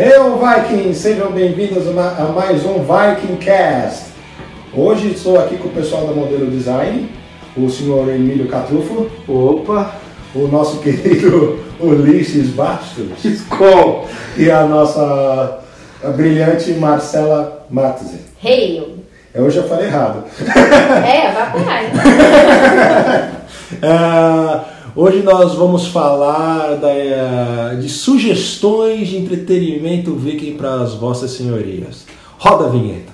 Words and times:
Hello 0.00 0.38
Vikings, 0.38 0.94
sejam 0.98 1.30
bem-vindos 1.30 1.86
a 1.86 1.90
ma- 1.90 2.14
a 2.18 2.24
mais 2.32 2.64
um 2.64 2.78
Viking 2.82 3.36
Cast. 3.36 4.04
Hoje 4.74 5.08
estou 5.12 5.38
aqui 5.38 5.58
com 5.58 5.68
o 5.68 5.72
pessoal 5.72 6.06
da 6.06 6.14
Modelo 6.14 6.50
Design, 6.50 7.10
o 7.54 7.68
senhor 7.68 8.08
Emílio 8.08 8.48
Catufo, 8.48 9.10
Opa! 9.28 9.92
o 10.34 10.46
nosso 10.46 10.78
querido 10.78 11.58
Ulisses 11.78 12.48
Bastos 12.48 13.22
Skol! 13.24 14.06
e 14.38 14.50
a 14.50 14.64
nossa 14.64 15.58
a 16.02 16.08
brilhante 16.08 16.70
Marcela 16.72 17.66
Matze. 17.68 18.20
Hail. 18.42 19.00
Hoje 19.34 19.58
eu 19.58 19.68
falei 19.68 19.86
errado. 19.88 20.24
É, 20.40 21.30
vai 21.30 21.42
apanhar. 21.42 21.84
hein? 21.84 21.90
Hoje 24.94 25.22
nós 25.22 25.54
vamos 25.54 25.86
falar 25.86 26.76
da- 26.76 27.74
de 27.80 27.88
sugestões 27.88 29.08
de 29.08 29.18
entretenimento 29.18 30.12
viking 30.14 30.56
para 30.56 30.74
as 30.82 30.94
vossas 30.94 31.30
senhorias. 31.30 32.06
Roda 32.38 32.66
a 32.66 32.68
vinheta. 32.68 33.10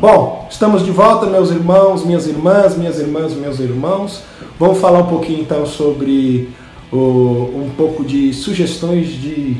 Bom, 0.00 0.46
estamos 0.48 0.84
de 0.84 0.90
volta, 0.92 1.26
meus 1.26 1.50
irmãos, 1.50 2.04
minhas 2.04 2.26
irmãs, 2.26 2.76
minhas 2.76 2.98
irmãs, 2.98 3.34
meus 3.34 3.58
irmãos. 3.58 4.22
Vamos 4.58 4.78
falar 4.78 5.00
um 5.00 5.06
pouquinho 5.06 5.40
então 5.40 5.66
sobre 5.66 6.50
o- 6.92 6.96
um 6.96 7.70
pouco 7.76 8.04
de 8.04 8.32
sugestões 8.32 9.08
de, 9.08 9.56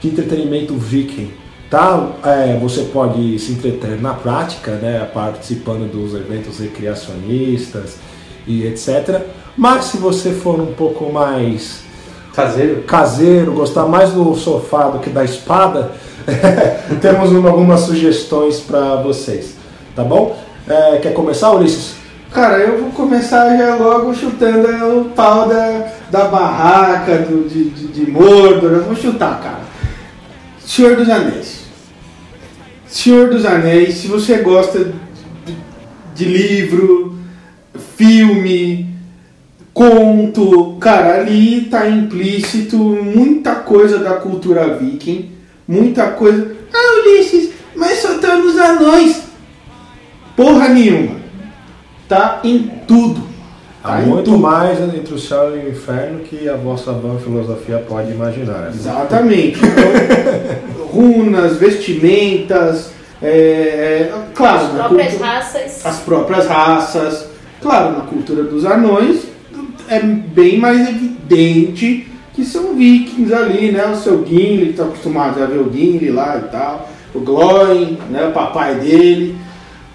de 0.00 0.08
entretenimento 0.08 0.74
viking. 0.74 1.30
Tá? 1.70 2.10
É, 2.24 2.56
você 2.60 2.82
pode 2.82 3.38
se 3.40 3.52
entreter 3.52 4.00
na 4.00 4.14
prática, 4.14 4.72
né, 4.72 5.08
participando 5.12 5.90
dos 5.90 6.14
eventos 6.14 6.60
recreacionistas 6.60 7.96
e 8.46 8.64
etc. 8.66 9.22
Mas 9.56 9.86
se 9.86 9.96
você 9.96 10.30
for 10.30 10.60
um 10.60 10.72
pouco 10.74 11.12
mais 11.12 11.80
Caseiro? 12.34 12.82
caseiro, 12.82 13.52
gostar 13.52 13.86
mais 13.86 14.12
do 14.12 14.34
sofá 14.36 14.88
do 14.88 14.98
que 15.00 15.10
da 15.10 15.24
espada, 15.24 15.92
temos 17.00 17.32
um- 17.32 17.46
algumas 17.48 17.80
sugestões 17.80 18.60
para 18.60 18.96
vocês, 18.96 19.54
tá 19.94 20.04
bom? 20.04 20.36
É, 20.68 20.98
quer 20.98 21.14
começar, 21.14 21.52
Ulisses? 21.52 21.94
Cara, 22.32 22.58
eu 22.58 22.82
vou 22.82 22.90
começar 22.90 23.56
já 23.56 23.76
logo 23.76 24.14
chutando 24.14 25.00
o 25.00 25.04
pau 25.06 25.48
da, 25.48 25.86
da 26.10 26.24
barraca, 26.26 27.18
do, 27.18 27.48
de, 27.48 27.70
de, 27.70 27.86
de 27.88 28.10
Mordor. 28.10 28.72
Eu 28.72 28.82
vou 28.84 28.94
chutar, 28.94 29.40
cara. 29.40 29.65
Senhor 30.66 30.96
dos 30.96 31.08
Anéis. 31.08 31.60
Senhor 32.88 33.30
dos 33.30 33.46
Anéis, 33.46 33.94
se 33.94 34.08
você 34.08 34.38
gosta 34.38 34.92
de, 36.12 36.24
livro, 36.24 37.16
filme, 37.96 38.94
conto, 39.72 40.76
cara, 40.80 41.20
ali 41.20 41.66
tá 41.70 41.88
implícito 41.88 42.76
muita 42.76 43.54
coisa 43.54 43.98
da 43.98 44.14
cultura 44.14 44.76
viking, 44.76 45.30
muita 45.68 46.08
coisa. 46.08 46.56
Ah, 46.74 47.00
Ulisses, 47.00 47.52
mas 47.76 47.98
só 47.98 48.18
tá 48.18 48.36
nos 48.36 48.58
anões. 48.58 49.22
Porra 50.34 50.68
nenhuma. 50.68 51.16
Tá 52.08 52.40
em 52.42 52.70
tudo. 52.88 53.35
Há 53.86 53.96
muito 54.00 54.36
mais 54.36 54.80
entre 54.80 55.14
o 55.14 55.18
céu 55.18 55.56
e 55.56 55.66
o 55.66 55.70
inferno 55.70 56.20
que 56.20 56.48
a 56.48 56.56
vossa 56.56 56.92
vã 56.92 57.16
filosofia 57.18 57.82
pode 57.88 58.10
imaginar. 58.10 58.68
Exatamente. 58.74 59.58
Então, 59.58 60.86
runas, 60.92 61.56
vestimentas, 61.56 62.90
é, 63.22 63.28
é, 63.28 64.12
claro, 64.34 64.66
As 64.66 64.70
próprias 64.72 65.08
cultu- 65.12 65.24
raças. 65.24 65.86
as 65.86 65.96
próprias 66.00 66.46
raças. 66.46 67.26
Claro, 67.62 67.92
na 67.96 68.04
cultura 68.04 68.42
dos 68.44 68.64
anões 68.64 69.22
é 69.88 70.00
bem 70.00 70.58
mais 70.58 70.88
evidente 70.88 72.08
que 72.34 72.44
são 72.44 72.74
vikings 72.74 73.32
ali, 73.32 73.72
né? 73.72 73.86
O 73.86 73.96
seu 73.96 74.24
Gimli, 74.26 74.66
que 74.66 74.70
está 74.72 74.82
acostumado 74.84 75.42
a 75.42 75.46
ver 75.46 75.58
o 75.58 75.72
Gimli 75.72 76.10
lá 76.10 76.36
e 76.38 76.48
tal. 76.50 76.88
O 77.14 77.20
Glóin, 77.20 77.96
né? 78.10 78.26
O 78.26 78.32
papai 78.32 78.74
dele. 78.74 79.36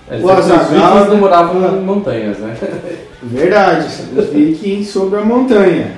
O 0.10 0.16
os 0.26 0.30
Azaghal, 0.30 0.66
vikings 0.66 1.06
não 1.08 1.14
né? 1.16 1.20
moravam 1.20 1.78
em 1.78 1.82
montanhas, 1.84 2.38
né? 2.40 2.56
Verdade, 3.24 3.88
os 4.18 4.30
vikings 4.30 4.86
sobre 4.92 5.20
a 5.20 5.24
montanha. 5.24 5.92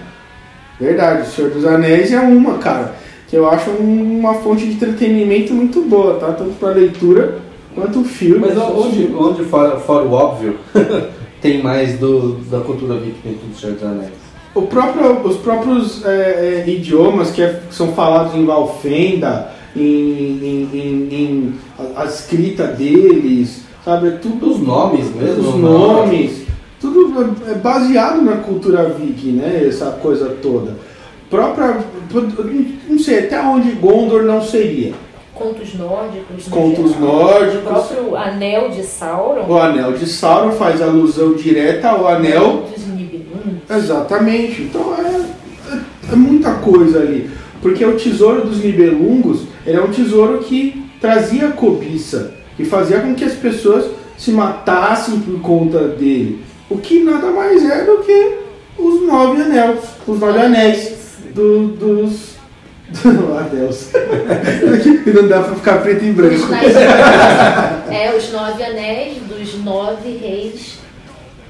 Verdade, 0.80 1.22
o 1.28 1.31
Senhor 1.31 1.52
dos 1.52 1.66
Anéis 1.66 2.12
é 2.12 2.19
uma, 2.19 2.58
cara, 2.58 2.94
que 3.28 3.36
eu 3.36 3.50
acho 3.50 3.69
uma 3.72 4.34
fonte 4.36 4.66
de 4.66 4.74
entretenimento 4.74 5.53
muito 5.53 5.81
boa, 5.84 6.16
tá? 6.16 6.28
Tanto 6.34 6.52
para 6.59 6.69
leitura 6.69 7.40
quanto 7.74 8.02
o 8.02 8.06
filme. 8.06 8.40
Mas 8.47 8.58
onde, 8.58 9.12
onde 9.16 9.44
fora, 9.46 9.78
fora 9.80 10.03
o 10.06 10.12
óbvio, 10.12 10.58
tem 11.42 11.62
mais 11.63 11.97
do, 11.97 12.34
da 12.52 12.59
cultura 12.59 12.96
viking 12.96 13.22
dentro 13.24 13.47
do 13.47 13.56
Senhor 13.58 13.74
dos 13.75 13.84
Anéis? 13.84 14.12
O 14.53 14.63
próprio, 14.63 15.22
os 15.22 15.38
próprios 15.38 16.06
é, 16.06 16.63
é, 16.68 16.69
idiomas 16.69 17.31
que 17.31 17.42
é- 17.42 17.62
são 17.72 17.94
falados 17.94 18.36
em 18.36 18.46
Valfenda, 18.46 19.50
em, 19.75 19.81
em- 19.81 20.69
em- 20.78 21.16
em 21.16 21.53
a, 21.96 22.03
a 22.03 22.06
escrita 22.06 22.68
deles, 22.68 23.62
sabe? 23.83 24.07
É 24.07 24.11
tudo 24.11 24.51
Os 24.51 24.59
nomes 24.59 25.13
mesmo? 25.16 25.39
os 25.49 25.55
não? 25.55 25.59
nomes, 25.59 26.44
tudo 26.79 27.35
é 27.49 27.55
baseado 27.55 28.21
na 28.21 28.38
cultura 28.38 28.89
viking, 28.89 29.33
né? 29.33 29.66
Essa 29.67 29.88
coisa 29.91 30.35
toda. 30.41 30.75
Própria, 31.29 31.77
não 32.88 32.99
sei 32.99 33.19
até 33.19 33.41
onde 33.41 33.71
Gondor 33.71 34.23
não 34.23 34.41
seria. 34.44 34.94
Contos 35.33 35.73
nórdicos. 35.73 36.47
no 36.47 36.55
Contos 36.55 36.91
geral. 36.94 37.09
nórdicos. 37.09 37.55
O 37.55 37.61
próprio 37.61 38.16
anel 38.16 38.69
de 38.69 38.83
Sauron. 38.83 39.45
O 39.47 39.57
anel 39.57 39.94
de 39.94 40.05
Sauron 40.05 40.51
faz 40.51 40.79
alusão 40.79 41.33
direta 41.33 41.89
ao 41.89 42.07
anel 42.07 42.65
dos 42.71 42.85
Nibelungos. 42.88 43.67
Exatamente. 43.67 44.61
Então 44.61 44.94
é, 44.95 45.73
é, 45.73 45.79
é 46.13 46.15
muita 46.15 46.51
coisa 46.55 47.00
ali. 47.00 47.31
Porque 47.63 47.83
o 47.83 47.97
tesouro 47.97 48.45
dos 48.45 48.63
Nibelungos 48.63 49.41
ele 49.65 49.77
é 49.77 49.81
um 49.81 49.89
tesouro 49.89 50.38
que 50.39 50.85
trazia 51.01 51.47
cobiça, 51.50 52.35
que 52.58 52.66
fazia 52.66 53.00
com 53.00 53.14
que 53.16 53.24
as 53.24 53.34
pessoas 53.34 53.86
se 54.18 54.31
matassem 54.31 55.19
por 55.19 55.40
conta 55.41 55.88
dele. 55.90 56.44
O 56.69 56.78
que 56.78 57.03
nada 57.03 57.31
mais 57.31 57.64
é 57.69 57.84
do 57.84 57.97
que 58.03 58.38
os 58.78 59.06
nove 59.08 59.41
anéis, 59.41 59.80
os 60.08 60.19
nove 60.19 60.40
anéis 60.40 60.94
do- 61.34 61.68
dos. 61.69 62.34
Anéis. 63.03 63.90
que 65.03 65.09
não 65.12 65.28
dá 65.28 65.42
pra 65.42 65.56
ficar 65.56 65.78
preto 65.81 66.06
e 66.06 66.12
branco. 66.12 66.53
é, 67.90 68.16
os 68.16 68.31
nove 68.31 68.63
anéis 68.63 69.18
dos 69.28 69.63
nove 69.63 70.18
reis 70.18 70.78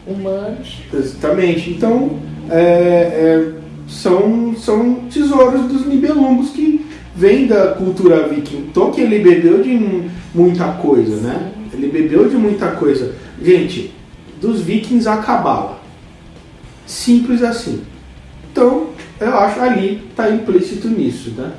humanos. 0.08 0.78
Exatamente. 0.94 1.70
Então, 1.72 2.20
é, 2.50 2.62
é, 2.62 3.52
são, 3.88 4.56
são 4.58 4.96
tesouros 5.14 5.64
dos 5.64 5.86
Nibelungos 5.86 6.50
que 6.52 6.83
vêm 7.16 7.48
da 7.48 7.68
cultura 7.74 8.28
viking. 8.28 8.70
Tolkien 8.74 9.06
ele 9.06 9.20
bebeu 9.24 9.62
de 9.62 9.70
mu- 9.74 10.10
muita 10.34 10.66
coisa, 10.74 11.18
né? 11.18 11.52
Ele 11.74 11.88
bebeu 11.90 12.28
de 12.30 12.36
muita 12.36 12.68
coisa. 12.72 13.14
Gente, 13.42 13.94
dos 14.42 14.62
vikings 14.62 15.08
a 15.08 15.18
cabala. 15.18 15.80
Simples 16.86 17.42
assim. 17.44 17.82
Então, 18.52 18.88
eu 19.20 19.38
acho 19.38 19.60
ali 19.62 20.04
tá 20.16 20.30
implícito 20.30 20.88
nisso, 20.88 21.32
né? 21.38 21.52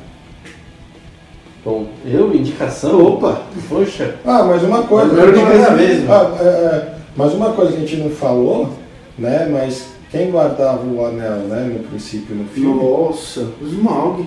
Bom, 1.64 1.88
eu, 2.04 2.34
indicação? 2.34 3.02
Opa! 3.02 3.42
Poxa, 3.68 4.16
Ah, 4.24 4.42
mas 4.44 4.62
uma 4.62 4.82
coisa. 4.82 5.08
Primeiro 5.08 5.32
de 5.32 5.40
cada 5.40 5.74
vez, 5.74 6.10
Ah, 6.10 6.36
é, 6.40 6.44
é, 6.46 6.94
mas 7.16 7.32
uma 7.32 7.52
coisa 7.52 7.72
que 7.72 7.78
a 7.78 7.80
gente 7.80 7.96
não 7.96 8.10
falou, 8.10 8.70
né? 9.18 9.48
Mas 9.50 9.86
quem 10.10 10.30
guardava 10.30 10.84
o 10.86 11.06
anel, 11.06 11.38
né? 11.48 11.72
No 11.74 11.84
princípio 11.88 12.36
no 12.36 12.44
filme, 12.44 12.74
Nossa, 12.82 13.48
os 13.62 13.72
Smaug. 13.72 14.26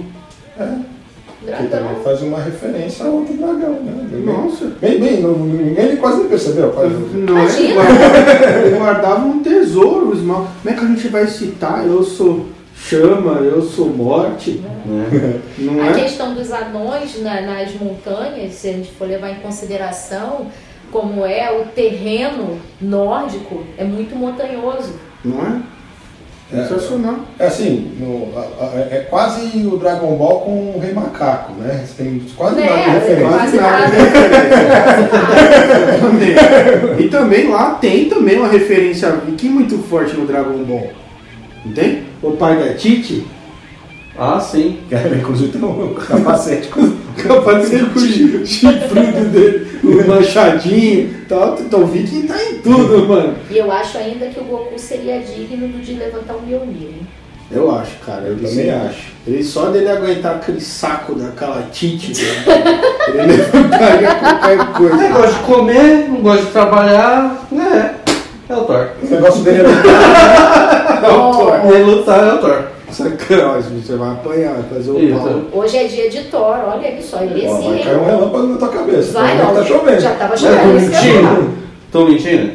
é, 0.60 0.68
que 1.46 1.68
também 1.68 1.96
faz 2.04 2.22
uma 2.22 2.40
referência 2.40 3.06
a 3.06 3.10
outro 3.10 3.34
dragão, 3.36 3.74
né? 3.84 4.08
Nossa. 4.26 4.72
Bem, 4.82 5.00
bem, 5.00 5.22
não- 5.22 5.38
ninguém 5.38 5.96
quase 5.98 6.20
nem 6.20 6.28
percebeu. 6.30 6.72
Quase. 6.72 6.94
Não 6.96 7.38
é? 7.38 7.46
Ele 7.60 7.74
guardava, 7.74 8.60
ele 8.68 8.78
guardava 8.78 9.26
um 9.26 9.40
tesouro, 9.44 10.10
os 10.10 10.22
mal. 10.22 10.48
Como 10.64 10.74
é 10.76 10.78
que 10.78 10.84
a 10.86 10.88
gente 10.88 11.08
vai 11.10 11.28
citar? 11.28 11.86
Eu 11.86 12.04
sou 12.04 12.46
chama, 12.76 13.40
eu 13.40 13.62
sou 13.62 13.88
morte. 13.88 14.62
né? 14.86 15.40
Não 15.58 15.82
A 15.82 15.88
é? 15.88 15.94
questão 15.94 16.34
dos 16.36 16.52
anões 16.52 17.22
na- 17.22 17.42
nas 17.42 17.74
montanhas, 17.76 18.54
se 18.54 18.70
a 18.70 18.74
gente 18.74 18.92
for 18.92 19.08
levar 19.08 19.32
em 19.32 19.36
consideração 19.40 20.48
como 20.92 21.26
é 21.26 21.52
o 21.52 21.66
terreno 21.66 22.58
nórdico, 22.82 23.64
é 23.78 23.84
muito 23.84 24.16
montanhoso. 24.16 24.94
Não 25.26 25.40
é? 25.42 25.62
É. 26.54 26.64
Sensacional. 26.64 27.16
É 27.38 27.48
assim, 27.48 27.92
no- 28.00 28.30
a- 28.40 28.66
a- 28.66 28.80
é 28.96 29.06
quase 29.10 29.68
o 29.68 29.76
Dragon 29.78 30.16
Ball 30.16 30.40
com 30.42 30.52
o 30.76 30.80
Rei 30.82 30.94
Macaco, 30.94 31.52
né? 31.60 31.84
Tem 31.98 32.22
quase 32.38 32.56
Né? 32.56 32.70
nada 32.70 32.84
de 32.84 32.90
referência. 32.90 33.28
Quase 33.30 33.58
nada. 33.58 33.88
Também. 36.00 36.36
E 37.06 37.10
também 37.10 37.50
lá 37.50 37.72
tem 37.82 38.06
também 38.10 38.38
uma 38.38 38.48
referência 38.48 39.12
viking 39.26 39.50
muito 39.50 39.78
forte 39.80 40.16
no 40.16 40.26
Dragon 40.26 40.64
Ball. 40.64 40.90
Não 41.66 41.74
tem? 41.74 42.04
O 42.24 42.32
pai 42.32 42.58
da 42.58 42.74
Titi 42.76 43.26
Ah, 44.18 44.40
sim. 44.40 44.80
Que 44.90 44.96
é, 44.96 45.16
inclusive 45.20 45.52
tem 45.52 45.62
um 45.64 45.94
capacete 45.94 46.68
com 46.70 46.82
Capacete 47.24 47.86
com 47.86 48.00
o 48.00 48.02
chi- 48.08 48.46
chifrudo 48.46 49.26
dele, 49.32 49.68
o 49.84 50.08
manchadinho 50.08 51.00
e 51.10 51.26
tal. 51.28 51.58
Então 51.60 51.82
o 51.84 51.88
Viking 51.88 52.24
tá 52.28 52.36
em 52.44 52.60
tudo, 52.60 53.08
mano. 53.08 53.36
E 53.50 53.58
eu 53.58 53.72
acho 53.72 53.98
ainda 53.98 54.26
que 54.28 54.40
o 54.40 54.44
Goku 54.44 54.78
seria 54.78 55.20
digno 55.20 55.68
de 55.82 55.94
levantar 55.94 56.36
o 56.36 56.42
Mjolnir, 56.42 56.88
hein? 56.90 57.08
Eu 57.50 57.74
acho, 57.74 57.96
cara. 58.06 58.24
Eu 58.26 58.34
ele 58.34 58.48
também 58.48 58.66
sim. 58.66 58.70
acho. 58.72 59.08
Ele 59.26 59.44
só 59.44 59.68
dele 59.68 59.90
aguentar 59.90 60.36
aquele 60.36 60.60
saco 60.60 61.16
daquela 61.16 61.64
tite, 61.72 62.22
né? 62.22 62.44
ele 63.08 63.38
levantaria 63.38 64.16
qualquer 64.16 64.58
Não 64.58 64.74
coisa. 64.74 65.08
gosta 65.10 65.32
de 65.34 65.40
comer, 65.40 66.10
não 66.10 66.22
gosta 66.22 66.46
de 66.46 66.52
trabalhar. 66.52 67.48
É, 67.54 68.54
é 68.54 68.56
o 68.56 68.62
Thor. 68.66 68.90
O 69.02 69.08
negócio 69.10 69.42
dele 69.44 69.60
é 69.62 71.02
Não, 71.08 71.32
pô, 71.32 71.50
E 71.70 71.74
ele 71.74 71.84
lutar 71.84 72.28
é 72.28 72.34
o 72.34 72.38
Thor. 72.40 72.64
Sacanagem, 72.98 73.80
você 73.82 73.96
vai 73.96 74.12
apanhar, 74.12 74.54
vai 74.54 74.64
fazer 74.64 74.92
o 74.92 75.00
Isso. 75.00 75.20
pau. 75.20 75.42
Hoje 75.62 75.78
é 75.78 75.84
dia 75.88 76.10
de 76.10 76.24
Thor, 76.26 76.58
olha 76.68 76.88
ele 76.88 77.02
só, 77.04 77.22
ele 77.22 77.46
Ó, 77.48 77.58
sim, 77.62 77.70
vai 77.70 77.84
cair 77.84 77.98
um 77.98 78.06
relâmpago 78.06 78.48
na 78.48 78.58
tua 78.58 78.70
cabeça. 78.70 79.12
Vai, 79.14 79.42
ó, 79.42 79.54
tá 79.54 79.64
chovendo. 79.66 80.02
já 80.02 80.16
tava 80.16 80.32
Não, 80.32 80.38
chovendo. 80.38 80.64
tô 80.64 80.74
mentindo? 80.80 81.50
Tô 81.92 82.06
mentindo? 82.06 82.52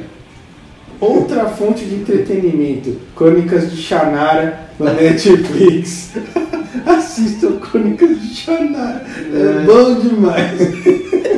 Outra 1.01 1.47
fonte 1.47 1.85
de 1.85 1.95
entretenimento, 1.97 2.97
Crônicas 3.17 3.71
de 3.71 3.77
Shannara 3.77 4.69
no 4.79 4.87
Netflix. 4.93 6.11
Assistam 6.87 7.59
Crônicas 7.59 8.21
de 8.21 8.35
Shannara, 8.35 9.03
é, 9.33 9.37
É. 9.37 9.65
bom 9.65 9.95
demais. 9.95 10.61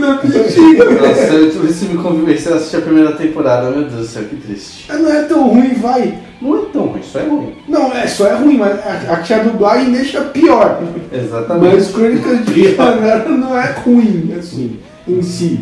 da 0.00 0.14
bexiga. 0.14 0.84
Nossa, 0.90 1.32
eu 1.34 1.50
tive 1.50 1.72
se 1.72 1.84
me 1.86 2.02
convencer 2.02 2.52
a 2.52 2.56
assistir 2.56 2.76
a 2.76 2.80
primeira 2.82 3.12
temporada. 3.12 3.70
Meu 3.70 3.82
Deus 3.82 3.92
do 3.92 4.04
céu, 4.04 4.24
que 4.24 4.36
triste. 4.36 4.90
Não 4.92 5.10
é 5.12 5.22
tão 5.22 5.48
ruim, 5.48 5.74
vai. 5.74 6.18
Não 6.40 6.56
é 6.56 6.64
tão 6.72 6.86
ruim, 6.86 7.02
só 7.02 7.18
é 7.20 7.22
ruim. 7.22 7.54
Não, 7.68 7.92
é 7.92 8.06
só 8.06 8.26
é 8.26 8.34
ruim, 8.34 8.58
mas 8.58 8.78
a, 8.84 9.12
a 9.14 9.16
que 9.18 9.32
a 9.32 9.38
dublagem 9.38 9.92
deixa 9.92 10.20
pior. 10.22 10.82
Exatamente. 11.12 11.74
Mas 11.74 11.88
Crônicas 11.92 12.44
de 12.46 12.74
Shannara 12.74 13.28
não 13.28 13.56
é 13.58 13.70
ruim, 13.84 14.34
assim, 14.38 14.78
em 15.08 15.22
si. 15.22 15.60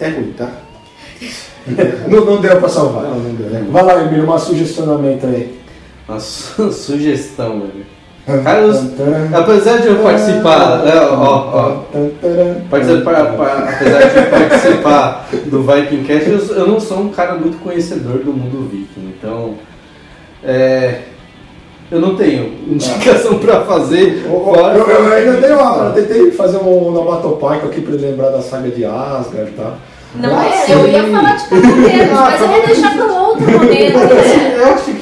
É 0.00 0.08
ruim, 0.08 0.32
tá? 0.36 0.48
Não, 2.08 2.24
não 2.24 2.40
deu 2.40 2.56
pra 2.58 2.68
salvar. 2.68 3.04
Não, 3.04 3.20
não 3.20 3.34
deu. 3.34 3.54
É 3.54 3.60
ruim. 3.60 3.70
Vai 3.70 3.82
lá, 3.84 4.02
Emílio, 4.02 4.24
uma 4.24 4.38
sugestionamento 4.38 5.26
aí. 5.26 5.60
Uma 6.08 6.18
su- 6.18 6.70
sugestão, 6.72 7.60
velho. 7.60 7.86
Cara, 8.24 8.64
os- 8.66 8.84
apesar 9.34 9.78
de 9.78 9.88
eu 9.88 9.96
participar, 9.96 10.78
né, 10.84 10.92
ó, 11.10 11.14
ó, 11.52 11.70
participar, 12.70 13.24
pa- 13.36 13.68
apesar 13.74 13.98
de 14.08 14.16
eu 14.16 14.26
participar 14.30 15.28
do 15.46 15.62
Viking 15.64 16.04
Cast, 16.04 16.30
eu, 16.30 16.38
eu 16.56 16.68
não 16.68 16.78
sou 16.78 17.00
um 17.00 17.08
cara 17.08 17.34
muito 17.34 17.58
conhecedor 17.58 18.18
do 18.18 18.32
mundo 18.32 18.68
viking, 18.70 19.12
então 19.18 19.54
é, 20.44 21.00
eu 21.90 21.98
não 22.00 22.14
tenho 22.14 22.52
indicação 22.68 23.38
pra 23.40 23.62
fazer. 23.62 24.22
Eu, 24.24 24.40
fora- 24.44 24.74
eu, 24.78 24.86
eu 24.86 25.12
ainda 25.12 25.32
dei 25.40 25.50
uma, 25.50 25.86
eu 25.86 25.92
tentei 25.92 26.30
fazer 26.30 26.58
um 26.58 26.88
onomatopoico 26.88 27.66
aqui 27.66 27.80
pra 27.80 27.94
lembrar 27.96 28.30
da 28.30 28.40
saga 28.40 28.70
de 28.70 28.84
Asgard 28.84 29.50
e 29.50 29.54
tal. 29.56 29.74
Não 30.14 30.38
Ah, 30.38 30.46
é? 30.46 30.52
sim. 30.52 30.72
Eu 30.72 30.86
ia 30.88 31.02
falar 31.04 31.36
de 31.36 31.44
Cavaleiros, 31.48 32.12
mas 32.12 32.40
eu 32.40 32.48
vou 32.48 32.66
deixar 32.66 32.94
para 32.96 33.04
um 33.06 33.24
outro 33.24 33.50
momento. 33.50 33.98
né? 33.98 34.54
Eu 34.58 34.74
acho 34.74 34.84
que 34.92 35.01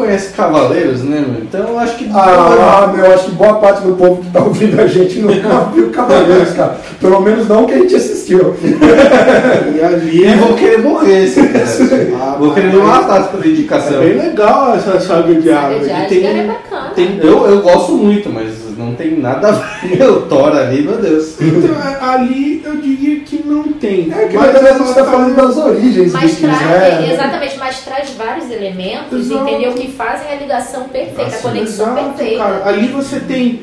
conhece 0.00 0.32
Cavaleiros, 0.32 1.02
né, 1.02 1.24
meu? 1.26 1.42
Então 1.42 1.60
eu 1.68 1.78
acho 1.78 1.96
que. 1.96 2.08
Ah, 2.12 2.92
meu, 2.94 3.12
acho 3.14 3.24
que 3.26 3.30
boa 3.32 3.54
parte 3.54 3.82
do 3.82 3.94
povo 3.94 4.22
que 4.22 4.30
tá 4.30 4.42
ouvindo 4.42 4.80
a 4.80 4.86
gente 4.86 5.18
nunca 5.20 5.48
viu 5.74 5.90
Cavaleiros, 5.90 6.50
cara. 6.54 6.76
Pelo 7.00 7.20
menos 7.20 7.48
não 7.48 7.66
que 7.66 7.74
a 7.74 7.78
gente 7.78 7.94
assistiu. 7.96 8.54
E 8.62 9.82
ali 9.82 10.20
E 10.20 10.24
é, 10.24 10.36
vou 10.36 10.54
querer 10.54 10.78
morrer 10.78 11.26
se 11.26 11.40
Ah, 12.20 12.36
Vou 12.40 12.52
querer 12.52 12.72
me 12.72 12.78
matar 12.78 13.28
pela 13.28 13.44
é 13.44 13.48
indicação. 13.48 14.00
bem 14.00 14.14
legal 14.16 14.74
essa 14.74 14.98
saga 15.00 15.34
de 15.34 15.48
Saga 15.48 15.60
água. 15.66 15.78
de 15.80 16.08
tem, 16.08 16.26
é 16.26 16.46
bacana. 16.46 16.90
Tem- 16.94 17.18
eu, 17.22 17.46
eu 17.46 17.60
gosto 17.62 17.92
muito, 17.92 18.30
mas 18.30 18.48
não 18.76 18.94
tem 18.94 19.18
nada 19.18 19.48
a 19.48 19.52
ver. 19.52 20.02
O 20.10 20.22
Thor 20.22 20.56
ali, 20.56 20.82
meu 20.82 20.96
Deus. 20.96 21.34
Então, 21.40 21.74
é, 21.74 21.98
ali 22.04 22.62
eu 22.64 22.76
diria 22.76 23.19
que 23.19 23.19
não 23.50 23.72
tem. 23.72 24.12
É 24.12 24.26
que 24.28 24.36
Mas 24.36 24.54
a 24.56 24.58
é 24.68 24.78
gente 24.78 24.94
tá 24.94 25.04
falando 25.04 25.36
das 25.36 25.56
origens 25.56 26.12
Mas 26.12 26.34
vikings, 26.34 26.40
traz, 26.58 27.00
né? 27.00 27.12
exatamente, 27.12 27.58
mas 27.58 27.80
traz 27.84 28.10
vários 28.10 28.50
elementos, 28.50 29.26
Exato. 29.26 29.48
entendeu? 29.48 29.72
Que 29.74 29.88
fazem 29.88 30.30
a 30.32 30.36
ligação 30.36 30.84
perfeita, 30.84 31.22
a 31.22 31.26
Assim, 31.26 31.42
conexão 31.42 31.86
Exato, 31.92 32.08
perfeita. 32.16 32.42
cara. 32.44 32.68
Ali 32.68 32.88
você 32.88 33.20
tem 33.20 33.60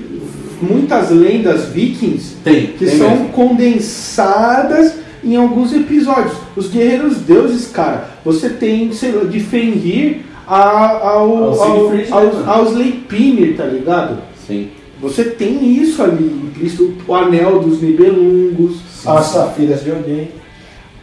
muitas 0.61 1.09
lendas 1.11 1.65
vikings 1.65 2.35
Tem, 2.43 2.67
que 2.67 2.85
tem 2.85 2.97
são 2.97 3.09
mesmo. 3.11 3.29
condensadas 3.29 4.93
em 5.23 5.35
alguns 5.35 5.73
episódios. 5.73 6.33
Os 6.55 6.67
guerreiros 6.69 7.17
deuses, 7.17 7.67
cara, 7.67 8.09
você 8.23 8.49
tem, 8.49 8.91
sei 8.93 9.11
lá, 9.11 9.23
de 9.23 9.39
Fenrir 9.39 10.21
a- 10.47 10.99
ao, 11.09 11.37
Ao 11.37 11.43
ao, 11.61 11.89
Siegfried, 11.89 12.11
aos, 12.13 12.35
né, 12.35 12.43
aos 12.47 12.73
Leipnir, 12.73 13.57
tá 13.57 13.65
ligado? 13.65 14.17
Sim. 14.47 14.69
Você 15.01 15.25
tem 15.25 15.73
isso 15.73 16.01
ali, 16.01 16.51
Cristo, 16.55 16.93
o 17.07 17.15
anel 17.15 17.59
dos 17.59 17.81
Nibelungos. 17.81 18.79
As 19.05 19.27
safiras 19.27 19.83
de 19.83 19.91
Odin. 19.91 20.29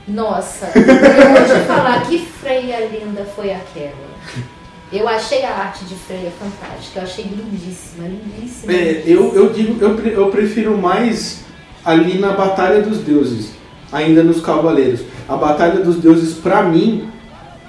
Nossa, 0.06 0.70
eu 0.74 0.82
vou 0.84 1.44
te 1.44 1.66
falar 1.66 2.06
que 2.06 2.18
Freia 2.18 2.86
linda 2.86 3.24
foi 3.34 3.52
aquela. 3.52 4.14
Eu 4.92 5.08
achei 5.08 5.42
a 5.44 5.50
arte 5.50 5.84
de 5.86 5.94
Freia 5.94 6.30
fantástica, 6.38 7.00
eu 7.00 7.02
achei 7.04 7.24
lindíssima, 7.24 8.06
lindíssima. 8.06 8.72
É, 8.72 9.02
eu, 9.06 9.34
eu 9.34 9.50
digo, 9.50 9.82
eu, 9.82 9.98
eu 9.98 10.30
prefiro 10.30 10.76
mais 10.76 11.44
ali 11.84 12.18
na 12.18 12.32
Batalha 12.32 12.82
dos 12.82 12.98
Deuses, 12.98 13.52
ainda 13.90 14.22
nos 14.22 14.40
Cavaleiros. 14.40 15.00
A 15.28 15.36
Batalha 15.36 15.80
dos 15.80 15.96
Deuses, 15.96 16.34
pra 16.34 16.62
mim, 16.62 17.08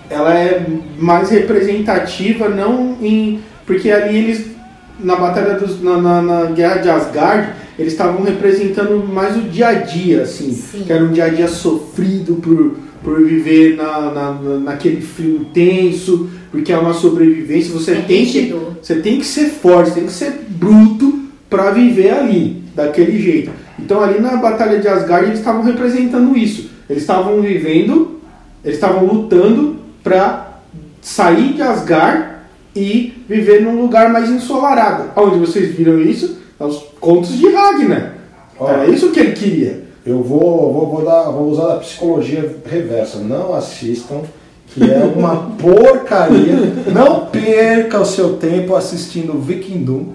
ela 0.09 0.37
é 0.37 0.65
mais 0.97 1.29
representativa, 1.29 2.49
não 2.49 2.97
em. 3.01 3.41
Porque 3.65 3.89
ali 3.89 4.17
eles, 4.17 4.54
na 4.99 5.15
Batalha 5.15 5.55
dos. 5.55 5.81
na, 5.83 5.97
na, 6.01 6.21
na 6.21 6.45
Guerra 6.51 6.77
de 6.77 6.89
Asgard, 6.89 7.49
eles 7.77 7.91
estavam 7.93 8.23
representando 8.23 9.05
mais 9.07 9.35
o 9.35 9.41
dia 9.41 9.67
a 9.67 9.73
dia, 9.73 10.21
assim. 10.23 10.51
Sim. 10.53 10.83
Que 10.85 10.93
era 10.93 11.03
um 11.03 11.11
dia 11.11 11.25
a 11.25 11.29
dia 11.29 11.47
sofrido 11.47 12.35
por, 12.35 12.75
por 13.03 13.23
viver 13.25 13.75
na, 13.75 14.11
na, 14.11 14.31
na- 14.31 14.59
naquele 14.59 15.01
frio 15.01 15.37
intenso, 15.41 16.29
porque 16.51 16.71
é 16.71 16.77
uma 16.77 16.93
sobrevivência. 16.93 17.73
Você 17.73 17.91
É 17.91 18.01
tem 18.01 18.25
que. 18.25 18.55
Você 18.81 18.95
tem 18.95 19.19
que 19.19 19.25
ser 19.25 19.49
forte, 19.49 19.91
tem 19.91 20.05
que 20.05 20.11
ser 20.11 20.45
bruto 20.49 21.19
pra 21.49 21.71
viver 21.71 22.11
ali, 22.11 22.63
daquele 22.75 23.19
jeito. 23.21 23.51
Então 23.77 24.01
ali 24.01 24.19
na 24.19 24.37
Batalha 24.37 24.79
de 24.79 24.87
Asgard 24.87 25.25
eles 25.27 25.39
estavam 25.39 25.63
representando 25.63 26.37
isso. 26.37 26.69
Eles 26.89 27.01
estavam 27.03 27.41
vivendo, 27.41 28.19
eles 28.63 28.77
estavam 28.77 29.05
lutando 29.05 29.77
pra 30.03 30.59
sair 31.01 31.53
de 31.53 31.61
Asgard 31.61 32.34
e 32.75 33.13
viver 33.29 33.61
num 33.61 33.81
lugar 33.81 34.09
mais 34.11 34.29
ensolarado. 34.29 35.11
Onde 35.15 35.39
vocês 35.39 35.73
viram 35.75 35.99
isso? 36.01 36.37
Os 36.59 36.83
contos 36.99 37.37
de 37.37 37.47
Ragnar. 37.49 38.13
Era 38.59 38.87
isso 38.87 39.11
que 39.11 39.19
ele 39.19 39.31
queria. 39.33 39.83
Eu 40.05 40.21
vou, 40.21 40.71
vou, 40.71 40.87
vou, 40.91 41.03
dar, 41.05 41.23
vou 41.31 41.49
usar 41.49 41.73
a 41.73 41.77
psicologia 41.77 42.55
reversa. 42.69 43.17
Não 43.19 43.53
assistam, 43.55 44.21
que 44.67 44.83
é 44.83 44.97
uma 45.15 45.51
porcaria. 45.59 46.55
Não 46.93 47.25
perca 47.27 47.99
o 47.99 48.05
seu 48.05 48.33
tempo 48.37 48.75
assistindo 48.75 49.39
Viking 49.39 49.83
Doom. 49.83 50.05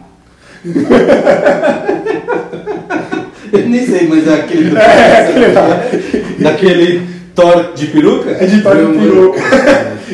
Eu 3.52 3.68
nem 3.68 3.84
sei, 3.84 4.06
mas 4.06 4.26
é 4.28 4.34
aquele. 4.34 4.70
do- 4.70 6.42
Daquele 6.42 7.02
Thor 7.34 7.72
de 7.74 7.86
peruca? 7.88 8.30
É 8.30 8.46
de 8.46 8.62
Thor 8.62 8.76
de 8.76 8.98
peruca. 8.98 9.40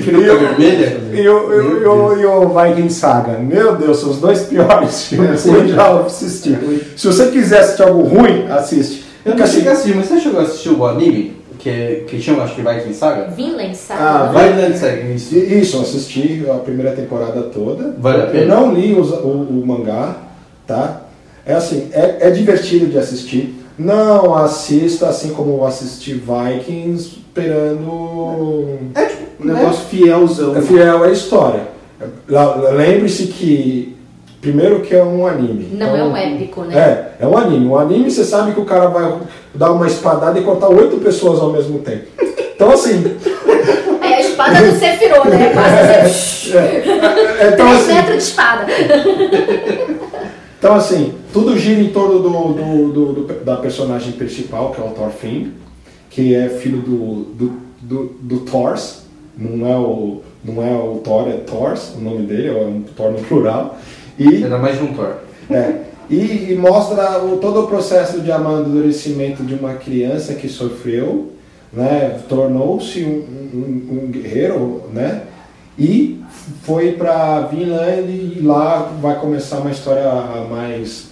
Peruca 0.02 0.26
Eu- 0.26 0.38
vermelha? 0.38 1.00
E 1.12 1.28
o, 1.28 1.52
e 1.52 1.58
o- 1.60 1.82
e 1.82 1.86
o- 1.86 2.20
e 2.20 2.26
o 2.26 2.48
Viking 2.48 2.88
Saga. 2.90 3.38
Meu 3.38 3.76
Deus, 3.76 3.98
são 3.98 4.10
os 4.10 4.18
dois 4.18 4.40
piores 4.42 5.04
filmes 5.08 5.42
que 5.42 5.48
eu 5.48 5.68
já 5.68 6.00
assisti. 6.00 6.56
Se 6.96 7.06
você 7.06 7.26
quiser 7.30 7.60
assistir 7.60 7.82
algo 7.82 8.02
ruim, 8.02 8.46
assiste. 8.50 9.04
Eu 9.24 9.32
Porque 9.32 9.38
não 9.38 9.44
assim, 9.44 9.54
cheguei 9.56 9.68
a 9.70 9.72
assistir, 9.72 9.96
mas 9.96 10.06
você 10.06 10.20
chegou 10.20 10.40
a 10.40 10.42
assistir 10.44 10.68
o 10.70 10.86
anime? 10.86 11.36
Que, 11.58 12.04
que 12.06 12.20
chama, 12.20 12.44
acho 12.44 12.54
que 12.54 12.62
Viking 12.62 12.92
Saga? 12.92 13.28
Vinland, 13.36 13.76
sabe? 13.76 14.00
Ah, 14.00 14.32
Vinland 14.32 14.78
Saga, 14.78 15.00
isso. 15.12 15.36
Isso, 15.36 15.76
eu 15.78 15.80
assisti 15.82 16.44
a 16.48 16.54
primeira 16.58 16.92
temporada 16.92 17.42
toda. 17.42 17.92
Vale 17.98 18.22
a 18.22 18.26
Eu 18.26 18.30
pena. 18.30 18.54
não 18.54 18.72
li 18.72 18.94
os- 18.94 19.10
o, 19.10 19.26
o 19.26 19.64
mangá, 19.66 20.14
tá? 20.66 21.00
É 21.44 21.54
assim, 21.54 21.88
é, 21.92 22.18
é 22.20 22.30
divertido 22.30 22.86
de 22.86 22.98
assistir. 22.98 23.62
Não 23.78 24.34
assista 24.34 25.08
assim 25.08 25.30
como 25.30 25.54
eu 25.56 25.66
assisti 25.66 26.14
Vikings 26.14 27.16
esperando. 27.26 28.78
É 28.94 29.04
tipo, 29.06 29.25
Um 29.40 29.44
negócio 29.46 29.84
fielzão. 29.86 30.56
É 30.56 30.60
fiel 30.62 31.02
à 31.04 31.10
história. 31.10 31.68
Lembre-se 32.76 33.26
que. 33.28 33.94
Primeiro 34.40 34.80
que 34.80 34.94
é 34.94 35.02
um 35.02 35.26
anime. 35.26 35.70
Não 35.76 35.96
é 35.96 36.04
um 36.04 36.16
épico, 36.16 36.60
né? 36.62 36.76
É, 37.18 37.24
é 37.24 37.26
um 37.26 37.36
anime. 37.36 37.66
Um 37.66 37.76
anime 37.78 38.10
você 38.10 38.22
sabe 38.22 38.52
que 38.52 38.60
o 38.60 38.64
cara 38.64 38.86
vai 38.86 39.12
dar 39.54 39.72
uma 39.72 39.86
espadada 39.88 40.38
e 40.38 40.42
cortar 40.44 40.68
oito 40.68 40.98
pessoas 40.98 41.40
ao 41.40 41.50
mesmo 41.50 41.80
tempo. 41.80 42.04
Então 42.54 42.70
assim. 42.70 43.16
É 44.02 44.14
a 44.14 44.20
espada 44.20 44.54
do 44.70 44.78
Sephiroth, 44.78 45.24
né? 45.26 45.52
Passa 45.52 46.06
assim, 46.06 46.56
é, 46.56 47.48
então, 47.52 47.66
3 47.66 47.80
assim 47.80 47.94
metros 47.94 48.16
de 48.16 48.22
espada. 48.22 48.66
Então, 50.58 50.74
assim, 50.74 51.14
tudo 51.32 51.56
gira 51.58 51.80
em 51.80 51.88
torno 51.90 52.18
do, 52.20 52.28
do- 52.30 52.92
do- 52.92 53.12
do- 53.22 53.44
da 53.44 53.56
personagem 53.56 54.12
principal, 54.12 54.70
que 54.70 54.80
é 54.80 54.84
o 54.84 54.88
Thorfinn, 54.90 55.52
que 56.08 56.34
é 56.34 56.48
filho 56.48 56.78
do, 56.78 57.24
do, 57.34 57.52
do, 57.80 58.04
do 58.20 58.38
Thors, 58.40 59.02
não 59.36 59.66
é 59.70 59.76
o, 59.76 60.20
não 60.44 60.62
é 60.66 60.72
o 60.74 60.96
Thor, 61.04 61.28
é 61.28 61.32
Thors, 61.38 61.94
o 61.96 62.00
nome 62.00 62.26
dele, 62.26 62.48
é 62.48 62.52
um 62.52 62.82
Thor 62.96 63.12
no 63.12 63.18
plural. 63.18 63.78
E, 64.18 64.42
Era 64.42 64.58
mais 64.58 64.78
de 64.78 64.84
um 64.84 64.94
Thor. 64.94 65.14
é, 65.50 65.80
e, 66.08 66.52
e 66.52 66.54
mostra 66.56 67.18
o, 67.24 67.36
todo 67.38 67.64
o 67.64 67.66
processo 67.66 68.20
de 68.20 68.30
amadurecimento 68.32 69.42
de 69.42 69.54
uma 69.54 69.74
criança 69.74 70.34
que 70.34 70.48
sofreu, 70.48 71.32
né, 71.72 72.20
tornou-se 72.28 73.02
um, 73.04 73.24
um- 73.54 74.04
um 74.04 74.06
guerreiro, 74.10 74.82
né, 74.94 75.22
e 75.78 76.20
foi 76.62 76.92
para 76.92 77.40
Vinland 77.48 78.08
e 78.08 78.40
lá 78.40 78.90
vai 79.02 79.18
começar 79.18 79.58
uma 79.58 79.70
história 79.70 80.08
mais, 80.48 81.05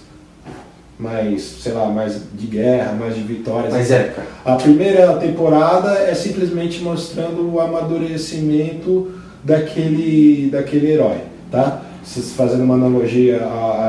mais, 0.99 1.41
sei 1.41 1.73
lá, 1.73 1.87
mais 1.87 2.21
de 2.33 2.47
guerra, 2.47 2.93
mais 2.93 3.15
de 3.15 3.21
vitórias. 3.21 3.73
Mais 3.73 3.91
épica. 3.91 4.23
A 4.45 4.55
primeira 4.55 5.17
temporada 5.17 5.91
é 5.99 6.13
simplesmente 6.13 6.81
mostrando 6.81 7.51
o 7.53 7.59
amadurecimento 7.59 9.11
daquele, 9.43 10.49
daquele 10.51 10.91
herói, 10.91 11.17
tá? 11.51 11.81
Se- 12.03 12.21
Fazendo 12.35 12.63
uma 12.63 12.75
analogia 12.75 13.41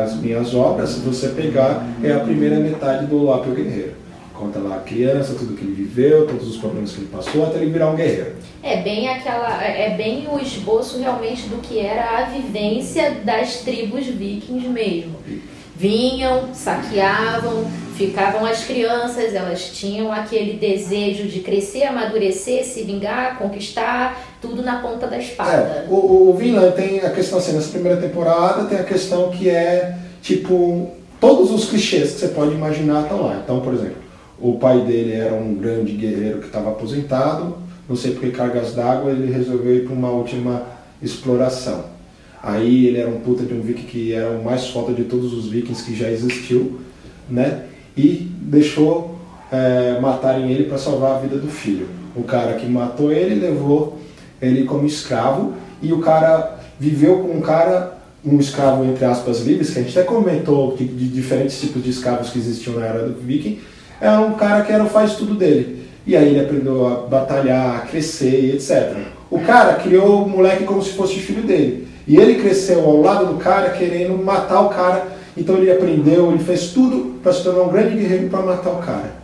às 0.03 0.17
minhas 0.17 0.55
obras, 0.55 0.91
se 0.91 1.01
você 1.01 1.29
pegar, 1.29 1.87
é 2.03 2.13
a 2.13 2.21
primeira 2.21 2.57
metade 2.59 3.07
do 3.07 3.23
Lápio 3.25 3.55
Guerreiro. 3.55 3.93
Conta 4.35 4.59
lá 4.59 4.77
a 4.77 4.81
criança, 4.81 5.35
tudo 5.35 5.55
que 5.55 5.65
ele 5.65 5.73
viveu, 5.73 6.27
todos 6.27 6.47
os 6.49 6.57
problemas 6.59 6.93
que 6.93 6.99
ele 7.01 7.09
passou, 7.11 7.45
até 7.47 7.57
ele 7.59 7.71
virar 7.71 7.91
um 7.91 7.97
guerreiro. 7.97 8.33
É 8.63 8.83
bem 8.83 9.09
aquela, 9.09 9.63
é 9.65 9.97
bem 9.97 10.27
o 10.31 10.39
esboço 10.39 10.99
realmente 10.99 11.43
do 11.49 11.57
que 11.63 11.79
era 11.79 12.19
a 12.19 12.25
vivência 12.25 13.17
das 13.25 13.61
tribos 13.61 14.05
vikings 14.07 14.69
mesmo. 14.69 15.13
Vinham, 15.79 16.55
saqueavam, 16.55 17.65
ficavam 17.97 18.45
as 18.47 18.65
crianças, 18.65 19.35
elas 19.35 19.71
tinham 19.71 20.11
aquele 20.13 20.55
desejo 20.55 21.25
de 21.29 21.41
crescer, 21.41 21.85
amadurecer, 21.85 22.65
se 22.65 22.83
vingar, 22.83 23.39
conquistar, 23.39 24.19
tudo 24.41 24.63
na 24.63 24.77
ponta 24.81 25.07
da 25.07 25.19
espada. 25.19 25.51
É, 25.53 25.87
o, 25.89 25.95
o- 25.95 26.31
o 26.31 26.35
Vinland 26.35 26.75
tem 26.77 27.01
a 27.01 27.11
questão 27.11 27.39
assim, 27.39 27.53
nessa 27.53 27.71
primeira 27.71 28.01
temporada 28.01 28.65
tem 28.65 28.79
a 28.79 28.85
questão 28.85 29.31
que 29.31 29.49
é 29.51 29.97
tipo 30.23 30.91
todos 31.21 31.51
os 31.51 31.69
clichês 31.69 32.13
que 32.13 32.21
você 32.21 32.29
pode 32.29 32.55
imaginar 32.55 33.03
estão 33.03 33.23
lá. 33.23 33.41
Então, 33.43 33.61
por 33.61 33.75
exemplo, 33.75 33.97
o 34.41 34.59
pai 34.59 34.81
dele 34.81 35.13
era 35.15 35.35
um 35.35 35.55
grande 35.55 35.93
guerreiro 35.93 36.41
que 36.41 36.47
estava 36.47 36.71
aposentado, 36.71 37.57
não 37.89 37.97
sei 37.97 38.13
por 38.13 38.21
que 38.21 38.31
cargas 38.31 38.75
d'água 38.75 39.11
ele 39.11 39.33
resolveu 39.33 39.75
ir 39.77 39.85
para 39.85 39.95
uma 39.95 40.11
última 40.11 40.63
exploração. 41.03 41.96
Aí 42.47 42.87
ele 42.87 42.99
era 42.99 43.11
um 43.11 43.19
puta 43.19 43.45
de 43.45 43.53
um 43.53 43.61
viking 43.61 43.87
que 43.87 44.13
era 44.13 44.31
o 44.31 44.45
mais 44.45 44.69
foda 44.69 44.95
de 44.95 45.03
todos 45.03 45.33
os 45.33 45.49
vikings 45.49 45.83
que 45.83 45.97
já 45.97 46.09
existiu, 46.09 46.79
né? 47.29 47.65
E 47.97 48.31
deixou 48.41 49.19
é, 49.51 49.99
matarem 50.01 50.53
ele 50.53 50.63
para 50.63 50.79
salvar 50.79 51.17
a 51.17 51.19
vida 51.19 51.39
do 51.39 51.49
filho. 51.49 51.89
O 52.15 52.23
cara 52.23 52.53
que 52.53 52.65
matou 52.65 53.11
ele 53.11 53.35
levou 53.35 53.99
ele 54.41 54.63
como 54.63 54.87
escravo 54.87 55.55
e 55.83 55.93
o 55.93 55.99
cara 55.99 56.61
viveu 56.79 57.19
com 57.19 57.37
um 57.37 57.41
cara, 57.41 57.99
um 58.25 58.39
escravo 58.39 58.85
entre 58.85 59.05
aspas 59.05 59.45
livres, 59.45 59.71
que 59.71 59.81
a 59.81 59.83
gente 59.83 59.99
até 59.99 60.07
comentou 60.07 60.77
de, 60.77 60.85
de 60.85 61.09
diferentes 61.09 61.61
tipos 61.61 61.83
de 61.83 61.91
escravos 61.91 62.31
que 62.31 62.39
existiam 62.39 62.79
na 62.79 62.87
era 62.87 63.09
do 63.09 63.21
viking, 63.21 63.59
era 64.01 64.21
um 64.21 64.35
cara 64.35 64.63
que 64.63 64.71
era 64.71 64.85
o 64.85 64.89
faz 64.89 65.17
tudo 65.17 65.35
dele. 65.35 65.85
E 66.07 66.15
aí 66.15 66.29
ele 66.29 66.41
aprendeu 66.41 66.87
a 66.87 67.07
batalhar, 67.09 67.75
a 67.75 67.81
crescer 67.81 68.55
etc. 68.55 68.97
O 69.29 69.41
cara 69.41 69.75
criou 69.75 70.23
o 70.23 70.29
moleque 70.29 70.63
como 70.63 70.81
se 70.81 70.91
fosse 70.91 71.19
filho 71.19 71.43
dele. 71.43 71.87
E 72.07 72.17
ele 72.17 72.37
cresceu 72.41 72.85
ao 72.85 73.01
lado 73.01 73.27
do 73.27 73.35
cara 73.35 73.71
querendo 73.71 74.17
matar 74.23 74.61
o 74.61 74.69
cara. 74.69 75.07
Então 75.37 75.57
ele 75.57 75.71
aprendeu, 75.71 76.31
ele 76.31 76.39
fez 76.43 76.69
tudo 76.69 77.17
para 77.23 77.33
se 77.33 77.43
tornar 77.43 77.63
um 77.63 77.69
grande 77.69 77.97
guerreiro 77.97 78.29
para 78.29 78.41
matar 78.41 78.71
o 78.71 78.77
cara. 78.77 79.15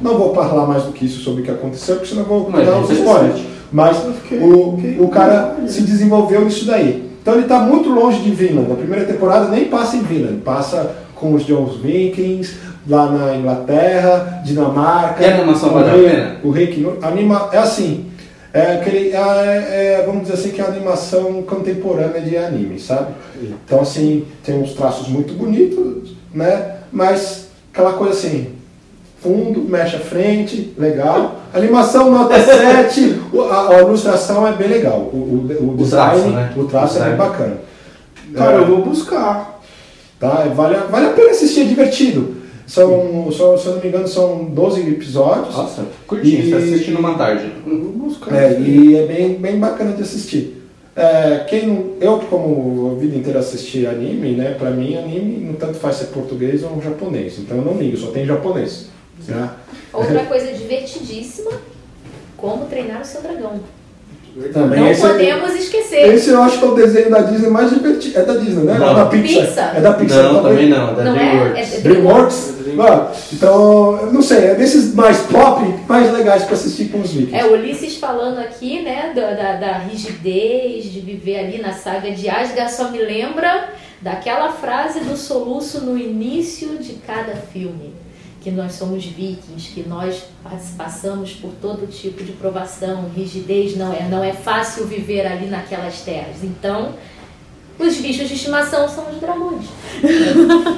Não 0.00 0.16
vou 0.16 0.34
falar 0.34 0.66
mais 0.66 0.84
do 0.84 0.92
que 0.92 1.04
isso 1.04 1.20
sobre 1.20 1.42
o 1.42 1.44
que 1.44 1.50
aconteceu, 1.50 1.96
porque 1.96 2.08
senão 2.08 2.22
eu 2.22 2.28
vou 2.28 2.48
Mas 2.50 2.66
dar 2.66 2.72
é 2.72 2.78
os 2.80 2.84
interessante. 2.90 3.08
spoilers. 3.08 3.40
Mas 3.72 3.96
fiquei- 4.22 4.38
o, 4.40 4.76
fiquei- 4.76 4.96
o 5.00 5.08
cara 5.08 5.56
se 5.66 5.82
desenvolveu 5.82 6.44
nisso 6.44 6.64
daí. 6.66 7.10
Então 7.20 7.34
ele 7.34 7.42
está 7.44 7.60
muito 7.60 7.88
longe 7.88 8.20
de 8.20 8.30
Vinland. 8.30 8.70
A 8.72 8.74
primeira 8.76 9.04
temporada 9.04 9.48
nem 9.48 9.66
passa 9.66 9.96
em 9.96 10.02
Vinland, 10.02 10.38
passa 10.42 10.90
com 11.14 11.34
os 11.34 11.44
Jones 11.46 11.76
Vikings, 11.76 12.56
lá 12.88 13.06
na 13.10 13.36
Inglaterra, 13.36 14.42
Dinamarca. 14.44 15.24
A 15.24 15.34
animação 15.34 15.68
o 15.68 15.72
vale 15.72 15.88
a 15.88 15.92
rei- 15.92 16.10
pena? 16.10 16.36
O 16.42 16.50
rei 16.50 16.96
anima 17.02 17.48
é 17.52 17.58
assim. 17.58 18.06
É 18.54 18.72
aquele, 18.74 19.10
é, 19.12 19.16
é, 20.00 20.02
vamos 20.04 20.22
dizer 20.22 20.34
assim, 20.34 20.50
que 20.50 20.60
é 20.60 20.64
a 20.64 20.68
animação 20.68 21.42
contemporânea 21.42 22.20
de 22.20 22.36
anime, 22.36 22.78
sabe? 22.78 23.12
Então 23.40 23.80
assim, 23.80 24.26
tem 24.44 24.60
uns 24.60 24.74
traços 24.74 25.08
muito 25.08 25.32
bonitos, 25.34 26.12
né? 26.34 26.76
Mas 26.92 27.48
aquela 27.72 27.94
coisa 27.94 28.12
assim, 28.12 28.48
fundo, 29.22 29.60
mexe 29.62 29.96
a 29.96 30.00
frente, 30.00 30.74
legal. 30.76 31.36
Animação 31.54 32.10
nota 32.10 32.34
7, 32.42 33.20
o- 33.32 33.40
a, 33.42 33.70
a 33.76 33.80
ilustração 33.80 34.46
é 34.46 34.52
bem 34.52 34.68
legal. 34.68 34.98
O, 34.98 35.16
o, 35.16 35.56
o 35.64 35.70
O 35.72 35.76
design, 35.76 36.20
traço, 36.20 36.28
né? 36.28 36.52
o 36.54 36.64
traço 36.64 36.98
O 36.98 37.02
é 37.02 37.08
bem 37.08 37.16
bacana. 37.16 37.56
Cara, 38.34 38.52
É, 38.52 38.58
eu 38.58 38.66
vou 38.66 38.82
buscar. 38.84 39.60
tá? 40.20 40.44
Vale, 40.54 40.76
a- 40.76 40.80
vale 40.90 41.06
a 41.06 41.10
pena 41.12 41.30
assistir, 41.30 41.62
é 41.62 41.64
divertido. 41.64 42.41
São, 42.72 43.30
só- 43.30 43.54
se 43.58 43.66
eu 43.66 43.74
não 43.74 43.82
me 43.82 43.88
engano, 43.88 44.08
são 44.08 44.44
12 44.46 44.80
episódios. 44.88 45.54
Nossa, 45.54 45.84
curtinho, 46.06 46.38
E- 46.40 46.44
você 46.44 46.50
tá 46.52 46.56
assistindo 46.56 46.98
uma 46.98 47.18
tarde. 47.18 47.52
É, 48.30 48.58
e 48.60 48.96
é 48.96 49.06
bem, 49.06 49.34
bem 49.34 49.58
bacana 49.58 49.92
de 49.92 50.00
assistir. 50.00 50.62
É, 50.96 51.44
quem 51.50 51.96
eu, 52.00 52.18
como 52.30 52.92
a 52.96 52.98
vida 52.98 53.14
inteira 53.14 53.40
assisti 53.40 53.86
anime, 53.86 54.32
né? 54.32 54.54
Pra 54.58 54.70
mim, 54.70 54.96
anime 54.96 55.44
não 55.44 55.52
tanto 55.52 55.74
faz 55.74 55.96
ser 55.96 56.06
português 56.06 56.62
ou 56.62 56.80
japonês. 56.80 57.38
Então 57.38 57.58
eu 57.58 57.62
não 57.64 57.74
ligo, 57.76 57.94
só 57.98 58.06
tem 58.10 58.24
japonês. 58.24 58.86
Né? 59.28 59.50
Outra 59.92 60.24
coisa 60.24 60.50
divertidíssima, 60.54 61.50
como 62.38 62.64
treinar 62.64 63.02
o 63.02 63.04
seu 63.04 63.20
dragão. 63.20 63.60
Também 64.52 64.80
Não 64.80 64.90
esse, 64.90 65.02
podemos 65.02 65.54
esquecer. 65.54 66.14
esse 66.14 66.30
eu 66.30 66.42
acho 66.42 66.58
que 66.58 66.64
é 66.64 66.68
o 66.68 66.74
desenho 66.74 67.10
da 67.10 67.20
Disney 67.20 67.50
mais 67.50 67.68
divertido. 67.70 68.18
É 68.18 68.22
da 68.22 68.34
Disney, 68.34 68.64
né? 68.64 68.78
Não. 68.78 68.90
É 68.90 68.94
da 68.94 69.06
Pixar. 69.06 69.46
Pixar. 69.46 69.76
É 69.76 69.80
da 69.80 69.92
Pixar. 69.92 70.22
Não, 70.22 70.34
talvez. 70.42 70.54
também 70.54 70.68
não, 70.70 70.90
é 70.90 70.94
da 70.94 71.04
Não 71.04 71.16
é? 71.16 71.18
DreamWorks. 71.18 71.74
É- 71.74 71.80
DreamWorks? 71.80 72.54
Mano, 72.74 73.08
então, 73.30 73.98
eu 74.00 74.12
não 74.12 74.22
sei, 74.22 74.38
é 74.46 74.54
desses 74.54 74.94
mais 74.94 75.18
pop, 75.18 75.62
mais 75.86 76.10
legais 76.10 76.44
pra 76.44 76.54
assistir 76.54 76.86
com 76.86 77.00
os 77.00 77.10
vikings. 77.12 77.36
É, 77.36 77.44
o 77.44 77.52
Ulisses 77.52 77.98
falando 77.98 78.38
aqui, 78.38 78.80
né, 78.80 79.12
da, 79.14 79.32
da, 79.34 79.52
da 79.56 79.72
rigidez 79.78 80.84
de 80.84 81.00
viver 81.00 81.38
ali 81.38 81.60
na 81.60 81.72
saga 81.74 82.10
de 82.10 82.30
Asgard, 82.30 82.72
só 82.72 82.90
me 82.90 82.98
lembra 82.98 83.68
daquela 84.00 84.50
frase 84.52 85.00
do 85.00 85.16
soluço 85.18 85.82
no 85.84 85.98
início 85.98 86.78
de 86.78 86.94
cada 87.06 87.34
filme. 87.34 87.92
Que 88.42 88.50
nós 88.50 88.72
somos 88.72 89.04
vikings, 89.04 89.70
que 89.72 89.88
nós 89.88 90.24
pass- 90.42 90.74
passamos 90.76 91.32
por 91.34 91.50
todo 91.62 91.86
tipo 91.86 92.24
de 92.24 92.32
provação, 92.32 93.04
rigidez, 93.14 93.76
não 93.76 93.92
é, 93.92 94.08
não 94.10 94.24
é 94.24 94.32
fácil 94.32 94.84
viver 94.86 95.24
ali 95.26 95.46
naquelas 95.46 96.00
terras. 96.00 96.42
Então, 96.42 96.94
os 97.78 97.96
bichos 97.98 98.28
de 98.28 98.34
estimação 98.34 98.88
são 98.88 99.08
os 99.10 99.20
dragões. 99.20 99.64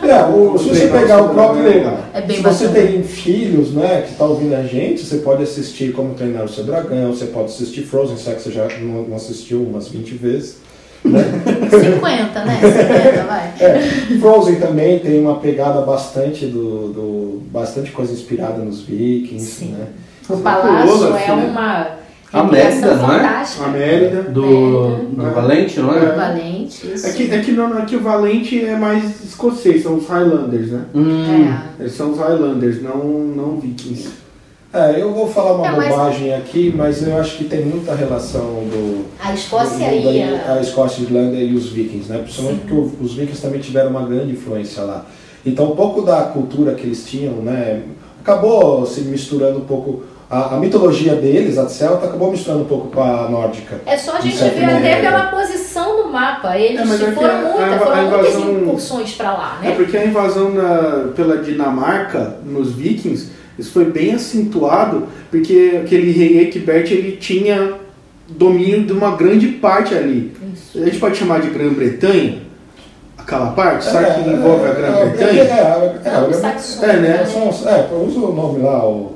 É, 0.02 0.25
o- 0.26 0.56
se 0.61 0.68
você 0.68 0.88
pegar 0.88 1.23
o 1.23 1.30
próprio. 1.30 1.64
legal. 1.64 2.04
É 2.12 2.21
bem 2.21 2.37
se 2.37 2.42
você 2.42 2.68
bacana. 2.68 2.87
tem 2.87 3.02
filhos, 3.02 3.73
né, 3.73 4.04
que 4.09 4.14
tá 4.14 4.25
ouvindo 4.26 4.54
a 4.54 4.62
gente, 4.62 5.02
você 5.04 5.16
pode 5.18 5.42
assistir 5.42 5.92
Como 5.92 6.14
Treinar 6.14 6.44
o 6.44 6.49
Seu 6.49 6.64
Dragão, 6.64 7.12
você 7.14 7.26
pode 7.26 7.47
assistir 7.47 7.83
Frozen, 7.83 8.16
será 8.18 8.37
que 8.37 8.42
você 8.42 8.52
já 8.52 8.68
não 8.80 9.02
não 9.04 9.16
assistiu 9.16 9.62
umas 9.62 9.88
20 9.88 10.14
vezes. 10.14 10.56
Né? 11.05 11.23
50, 11.71 12.45
né? 12.45 12.61
50, 12.63 13.25
vai. 13.25 13.53
É, 13.61 13.81
Frozen 14.21 14.57
também 14.57 14.99
tem 15.01 15.21
uma 15.21 15.37
pegada 15.37 15.83
bastante 15.83 16.47
do, 16.47 16.89
do- 16.93 17.43
bastante 17.53 17.91
coisa 17.91 18.13
inspirada 18.13 18.65
nos 18.65 18.83
Vikings, 18.83 19.45
Sim. 19.45 19.73
né? 19.73 19.87
O 20.29 20.39
palácio 20.39 21.15
é 21.17 21.37
né? 21.37 21.53
uma 22.33 22.45
Mérida, 22.51 22.95
não 22.97 23.13
é? 23.13 23.19
fantástica. 23.19 23.65
A 23.65 23.69
Mérida. 23.69 24.23
Do, 24.23 24.97
do 25.05 25.31
Valente, 25.35 25.79
não 25.81 25.95
é? 25.95 26.01
Valente, 26.17 26.91
isso. 26.93 27.07
É 27.07 27.13
que, 27.13 27.31
é, 27.31 27.39
que 27.41 27.53
não, 27.53 27.79
é 27.79 27.83
que 27.85 27.95
o 27.97 28.01
Valente 28.01 28.65
é 28.65 28.77
mais 28.77 29.23
escocês, 29.23 29.83
são 29.83 29.97
os 29.97 30.09
Highlanders, 30.09 30.71
né? 30.73 30.81
Hum, 30.95 31.53
É. 31.79 31.83
Eles 31.83 31.93
são 31.93 32.11
os 32.13 32.19
Highlanders, 32.19 32.83
não, 32.83 32.97
não 33.05 33.61
Vikings. 33.61 34.24
É, 34.75 35.00
eu 35.00 35.12
vou 35.12 35.28
falar 35.28 35.52
uma 35.52 35.66
É, 35.69 35.71
mas- 35.71 35.88
bobagem 35.88 36.35
aqui, 36.35 36.75
mas 36.76 37.07
eu 37.07 37.16
acho 37.16 37.37
que 37.38 37.45
tem 37.45 37.64
muita 37.64 37.95
relação 37.95 38.40
do, 38.40 39.04
A 39.23 39.33
Escócia 39.33 39.88
do- 39.88 40.11
e 40.11 40.19
da- 40.21 40.52
a... 40.52 40.57
a 40.57 40.61
Escócia 40.61 41.00
e 41.00 41.04
Irlanda 41.04 41.37
e 41.37 41.54
os 41.54 41.69
vikings, 41.71 42.11
né? 42.11 42.19
Principalmente 42.19 42.61
porque 42.62 42.75
o- 42.75 42.93
os 43.00 43.14
vikings 43.14 43.40
também 43.40 43.61
tiveram 43.61 43.90
uma 43.90 44.02
grande 44.04 44.33
influência 44.33 44.83
lá. 44.83 45.07
Então, 45.47 45.66
um 45.71 45.76
pouco 45.76 46.02
da 46.02 46.23
cultura 46.23 46.75
que 46.75 46.83
eles 46.85 47.07
tinham, 47.07 47.35
né? 47.35 47.83
Acabou 48.21 48.85
se 48.85 49.02
misturando 49.02 49.59
um 49.59 49.64
pouco. 49.64 50.02
A, 50.28 50.57
a 50.57 50.59
mitologia 50.59 51.14
deles, 51.14 51.57
a 51.59 51.69
celta, 51.69 52.07
acabou 52.07 52.33
misturando 52.33 52.62
um 52.62 52.66
pouco 52.66 52.88
com 52.88 53.00
a 53.00 53.28
nórdica. 53.28 53.81
É 53.87 53.97
só 53.97 54.16
a 54.16 54.21
gente 54.21 54.37
ver 54.37 54.64
até 54.64 55.00
pela 55.02 55.26
posição 55.26 56.02
no 56.02 56.11
mapa. 56.12 56.59
Eles 56.59 56.81
É, 56.81 56.85
mas 56.85 57.00
é 57.00 57.12
foram, 57.12 57.31
a- 57.31 57.38
muita, 57.43 57.64
a- 57.66 57.78
foram 57.78 57.93
a 57.93 58.02
muitas 58.02 58.35
invasão- 58.35 58.52
incursões 58.62 59.12
pra 59.12 59.33
lá, 59.35 59.61
É 59.62 59.69
né? 59.69 59.75
porque 59.76 59.97
a 59.97 60.04
invasão 60.04 60.50
na- 60.50 61.12
pela 61.14 61.37
Dinamarca 61.37 62.38
nos 62.45 62.73
Vikings, 62.73 63.31
isso 63.59 63.73
foi 63.73 63.85
bem 63.85 64.15
acentuado, 64.15 65.05
porque 65.31 65.81
aquele 65.85 66.11
rei 66.11 66.41
Egbert 66.41 66.91
ele 66.91 67.17
tinha 67.17 67.75
domínio 68.29 68.85
de 68.85 68.93
uma 68.93 69.17
grande 69.17 69.49
parte 69.49 69.95
ali. 69.95 70.33
Isso. 70.55 70.79
A 70.83 70.85
gente 70.85 70.99
pode 70.99 71.17
chamar 71.17 71.41
de 71.41 71.51
Grã-Bretanha, 71.51 72.43
aquela 73.17 73.53
parte, 73.53 73.85
sabe 73.85 74.23
que 74.23 74.31
envolve 74.31 74.67
a 74.67 74.71
é, 74.71 74.75
Grã-Bretanha? 74.75 75.43
É, 75.43 75.45
é, 75.45 76.03
é, 76.05 76.87
é, 76.87 76.91
é, 76.91 77.01
né? 77.01 77.27
São, 77.27 77.43
é, 77.69 77.89
usa 77.95 78.19
o 78.19 78.35
nome 78.35 78.63
lá, 78.63 78.85
o, 78.89 79.15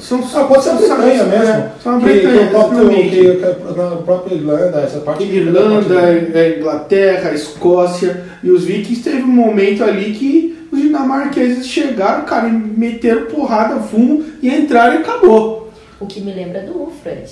São, 0.00 0.20
ah, 0.34 0.44
pode 0.44 0.62
ser 0.62 0.70
a 0.70 0.74
Bretanha 0.74 1.18
são- 1.18 1.28
mesmo. 1.28 1.44
é, 1.44 1.70
São 1.82 1.96
a 1.96 1.98
Bretanha, 1.98 2.38
que, 2.38 2.44
o 2.44 2.50
próprio, 2.50 2.80
exatamente. 2.82 3.10
que, 3.10 3.36
que 3.36 3.80
a 3.80 3.96
própria 4.04 4.34
Irlanda, 4.34 4.80
essa 4.80 5.00
parte. 5.00 5.24
Irlanda, 5.24 5.94
é, 6.34 6.58
Inglaterra, 6.58 7.32
Escócia 7.32 8.24
e 8.42 8.50
os 8.50 8.64
vikings 8.64 9.02
teve 9.02 9.22
um 9.22 9.26
momento 9.28 9.82
ali 9.82 10.12
que 10.12 10.57
os 10.70 10.80
dinamarqueses 10.80 11.66
chegaram, 11.66 12.24
cara, 12.24 12.48
e 12.48 12.52
meteram 12.52 13.26
porrada, 13.26 13.80
fumo 13.80 14.24
e 14.42 14.48
entraram 14.48 14.94
e 14.94 14.98
acabou. 14.98 15.70
O 16.00 16.06
que 16.06 16.20
me 16.20 16.32
lembra 16.32 16.62
do 16.62 16.82
Ufred. 16.82 17.28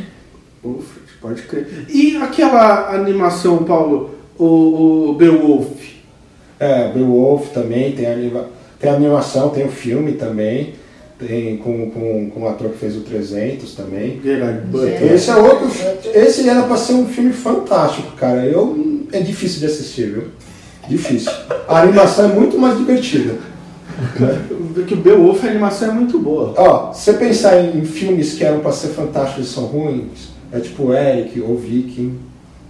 Ufa, 0.65 1.01
pode 1.21 1.43
crer. 1.43 1.87
E 1.89 2.17
aquela 2.17 2.95
animação, 2.95 3.65
Paulo, 3.65 4.15
o, 4.39 5.11
o 5.11 5.15
Beowulf? 5.15 5.95
É, 6.59 6.89
Beowulf 6.93 7.51
também, 7.53 7.93
tem, 7.93 8.07
anima, 8.07 8.49
tem 8.79 8.91
animação, 8.91 9.51
tem 9.51 9.67
o 9.67 9.71
filme 9.71 10.13
também, 10.13 10.75
tem 11.19 11.59
com, 11.59 11.91
com, 11.91 12.31
com 12.31 12.43
o 12.43 12.49
ator 12.49 12.71
que 12.71 12.79
fez 12.79 12.97
o 12.97 13.01
300 13.01 13.75
também. 13.75 14.21
Gerard 14.23 14.67
Butler. 14.67 15.13
Esse 15.13 15.31
é 15.31 15.37
outro. 15.37 15.69
Esse 16.15 16.49
era 16.49 16.63
pra 16.63 16.77
ser 16.77 16.95
um 16.95 17.07
filme 17.07 17.33
fantástico, 17.33 18.13
cara. 18.17 18.45
Eu, 18.45 19.07
é 19.13 19.21
difícil 19.21 19.61
de 19.61 19.67
assistir, 19.67 20.11
viu? 20.13 20.25
Difícil. 20.89 21.33
A 21.69 21.81
animação 21.81 22.27
é 22.31 22.35
muito 22.35 22.59
mais 22.59 22.77
divertida. 22.79 23.37
Porque 24.75 24.95
o 24.95 24.97
Beowulf, 24.97 25.45
a 25.45 25.49
animação 25.49 25.89
é 25.89 25.93
muito 25.93 26.19
boa. 26.19 26.53
Ó, 26.57 26.93
se 26.93 27.05
você 27.05 27.13
pensar 27.15 27.61
em 27.61 27.85
filmes 27.85 28.35
que 28.35 28.45
eram 28.45 28.61
pra 28.61 28.73
ser 28.73 28.89
fantásticos 28.89 29.49
e 29.51 29.53
são 29.53 29.65
ruins, 29.65 30.31
é 30.53 30.59
tipo 30.61 30.93
Eric 30.93 31.41
ou 31.41 31.57
Viking. 31.57 32.19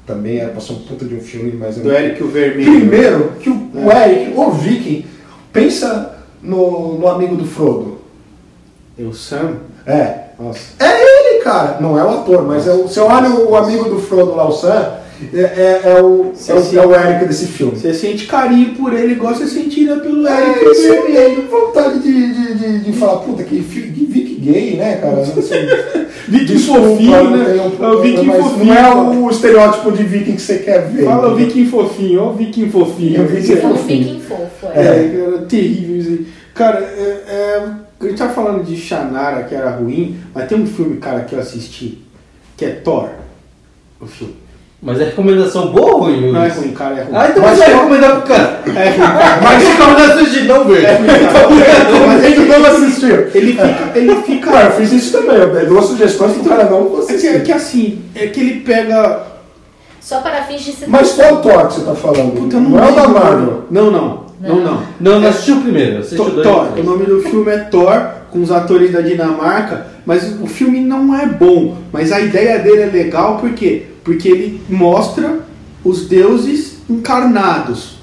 Também 0.07 0.39
era 0.39 0.51
pra 0.51 0.61
ser 0.61 0.75
um 0.75 0.81
puta 0.81 1.07
de 1.07 1.15
um 1.15 1.21
filme, 1.21 1.53
mas 1.59 1.79
é 1.79 1.81
Do 1.81 1.89
muito- 1.89 1.99
Eric 1.99 2.23
o 2.23 2.29
Vermelho. 2.29 2.73
Primeiro, 2.73 3.33
que 3.41 3.49
o, 3.49 3.71
o 3.75 3.91
É. 3.91 4.11
Eric, 4.13 4.39
o 4.39 4.51
Viking, 4.51 5.07
pensa 5.51 6.15
no, 6.43 6.99
no 6.99 7.09
amigo 7.09 7.37
do 7.37 7.47
Frodo. 7.47 7.99
E 8.99 9.03
o 9.05 9.15
Sam? 9.15 9.55
É. 9.87 10.25
Nossa. 10.39 10.61
É 10.79 10.91
ele, 11.35 11.43
cara. 11.43 11.79
Não 11.81 11.99
é 11.99 12.05
o 12.05 12.11
ator, 12.11 12.43
mas 12.47 12.67
é 12.69 12.73
o, 12.75 12.87
se 12.87 13.01
olha 13.01 13.31
o, 13.31 13.53
o 13.53 13.57
amigo 13.57 13.85
do 13.89 13.99
Frodo 13.99 14.35
lá, 14.35 14.47
o 14.47 14.53
Sam, 14.53 14.93
é, 15.33 15.41
é, 15.41 15.81
é 15.85 16.03
o, 16.03 16.27
é, 16.27 16.55
o, 16.55 16.63
sim. 16.63 16.77
é 16.77 16.87
o 16.87 16.95
Eric 16.95 17.25
desse 17.27 17.47
filme. 17.47 17.77
Você 17.77 17.95
sente 17.95 18.27
carinho 18.27 18.75
por 18.75 18.93
ele, 18.93 19.13
igual 19.13 19.35
você 19.35 19.47
sentiria 19.47 19.97
pelo 19.97 20.27
É, 20.27 20.41
Eric 20.41 20.67
o 20.67 20.73
isso 20.73 21.03
tenho 21.07 21.49
vontade 21.49 21.99
de, 22.01 22.33
de, 22.35 22.55
de, 22.55 22.79
de 22.81 22.93
falar, 22.93 23.19
puta, 23.19 23.43
que, 23.45 23.57
que 23.63 24.07
Vic 24.07 24.35
gay, 24.41 24.77
né, 24.77 24.97
cara? 24.97 25.25
Sei. 25.43 25.67
Viking 26.29 26.59
fofinho, 26.59 27.25
não 27.25 27.37
né? 27.37 27.73
um 27.81 27.85
É 27.85 27.89
o 27.89 28.01
Viking 28.03 28.31
fofinho. 28.31 28.65
Não 28.67 28.75
é 28.75 28.95
o 28.95 29.31
estereótipo 29.31 29.93
de 29.93 30.03
Viking 30.05 30.37
que 30.37 30.43
você 30.43 30.59
quer 30.59 30.89
ver. 30.89 31.05
Fala 31.05 31.29
o 31.29 31.33
entendeu? 31.33 31.47
Viking 31.47 31.67
fofinho, 31.71 32.21
ó 32.21 32.31
o 32.31 32.35
Viking 32.35 32.71
fofinho. 32.71 33.25
O 33.25 33.27
Viking 33.27 33.53
É 33.53 33.57
fofinho. 33.57 34.05
viking 34.05 34.21
fofo, 34.21 34.67
É, 34.75 34.81
é. 34.81 35.25
cara, 35.25 35.47
terrível 35.47 35.97
isso 35.97 36.11
aí. 36.11 36.27
Cara, 36.55 36.79
é, 36.79 37.25
é, 37.27 37.65
a 38.01 38.05
gente 38.05 38.19
tá 38.19 38.29
falando 38.29 38.65
de 38.65 38.77
Shannara, 38.77 39.45
que 39.45 39.55
era 39.55 39.71
ruim, 39.71 40.17
mas 40.35 40.49
tem 40.49 40.59
um 40.59 40.67
filme, 40.67 40.99
cara, 40.99 41.23
que 41.23 41.35
eu 41.35 41.41
assisti, 41.41 42.03
que 42.57 42.65
é 42.65 42.71
Thor. 42.71 43.11
O 44.01 44.07
filme. 44.07 44.44
Mas 44.85 45.01
é 45.01 45.05
recomendação 45.05 45.69
boa 45.69 45.95
ou 45.95 46.01
ruim? 46.03 46.31
Não 46.31 46.45
é 46.45 46.49
ruim, 46.49 46.73
cara, 46.73 46.97
é 46.97 47.03
ruim. 47.05 47.13
Ah, 47.15 47.29
então 47.31 47.43
Mas 47.43 47.57
você 47.59 47.65
vai 47.65 47.75
recomendar 47.75 48.11
pro 48.21 48.23
cara. 48.35 48.61
É 48.67 48.89
ruim, 48.91 48.99
cara. 48.99 49.41
Mas 49.43 49.63
recomendação 49.63 50.25
de 50.25 50.43
não 50.43 50.65
ver. 50.67 50.85
É 50.85 50.97
ruim, 50.97 51.07
cara. 51.07 52.07
Mas 52.07 52.25
ele 52.25 52.45
não 52.45 52.67
assistiu. 52.67 53.29
Ele 53.35 53.53
fica. 53.53 53.99
Ele 53.99 54.17
fica. 54.17 54.51
Cara, 54.51 54.67
eu 54.67 54.73
fiz 54.73 54.93
isso 54.93 55.13
também. 55.19 55.37
Eu 55.37 55.55
dei 55.55 55.65
duas 55.65 55.87
sugestões 55.87 56.33
pro 56.35 56.45
cara 56.45 56.65
não 56.65 56.81
É 56.81 57.07
que, 57.07 57.13
é 57.13 57.17
assistir. 57.17 57.43
que 57.45 57.53
assim, 57.53 58.03
é 58.15 58.27
que 58.27 58.41
ele 58.41 58.61
pega. 58.61 59.23
Só 60.03 60.21
para 60.21 60.43
fins 60.43 60.61
de. 60.63 60.75
Mas 60.87 61.13
qual 61.13 61.41
Thor 61.41 61.67
que 61.69 61.75
você 61.75 61.87
tá 61.87 61.95
falando? 61.95 62.33
Puta, 62.33 62.61
não, 62.61 62.71
não 62.71 62.85
é 62.85 62.93
o 62.93 62.95
da. 62.95 63.09
Marvel. 63.09 63.65
Não, 63.71 63.91
não. 63.91 64.25
Não, 64.39 64.57
não. 64.57 64.83
Não, 65.01 65.21
não 65.21 65.29
assistiu 65.31 65.57
o 65.57 65.63
primeiro. 65.63 66.01
Assistiu 66.01 66.27
Thor, 66.27 66.31
dois. 66.35 66.47
Thor. 66.47 66.69
O 66.79 66.83
nome 66.83 67.07
do 67.07 67.23
filme 67.23 67.51
é 67.51 67.57
Thor, 67.57 68.03
com 68.31 68.43
os 68.43 68.53
atores 68.53 68.93
da 68.93 69.01
Dinamarca, 69.01 69.87
mas 70.05 70.39
o 70.43 70.47
filme 70.47 70.81
não 70.81 71.19
é 71.19 71.25
bom. 71.25 71.79
Mas 71.91 72.13
a 72.13 72.21
ideia 72.21 72.59
dele 72.59 72.83
é 72.83 72.87
legal, 72.87 73.39
por 73.39 73.49
quê? 73.53 73.94
Porque 74.05 74.29
ele 74.29 74.61
mostra 74.69 75.41
os 75.83 76.07
deuses 76.07 76.79
encarnados. 76.89 77.97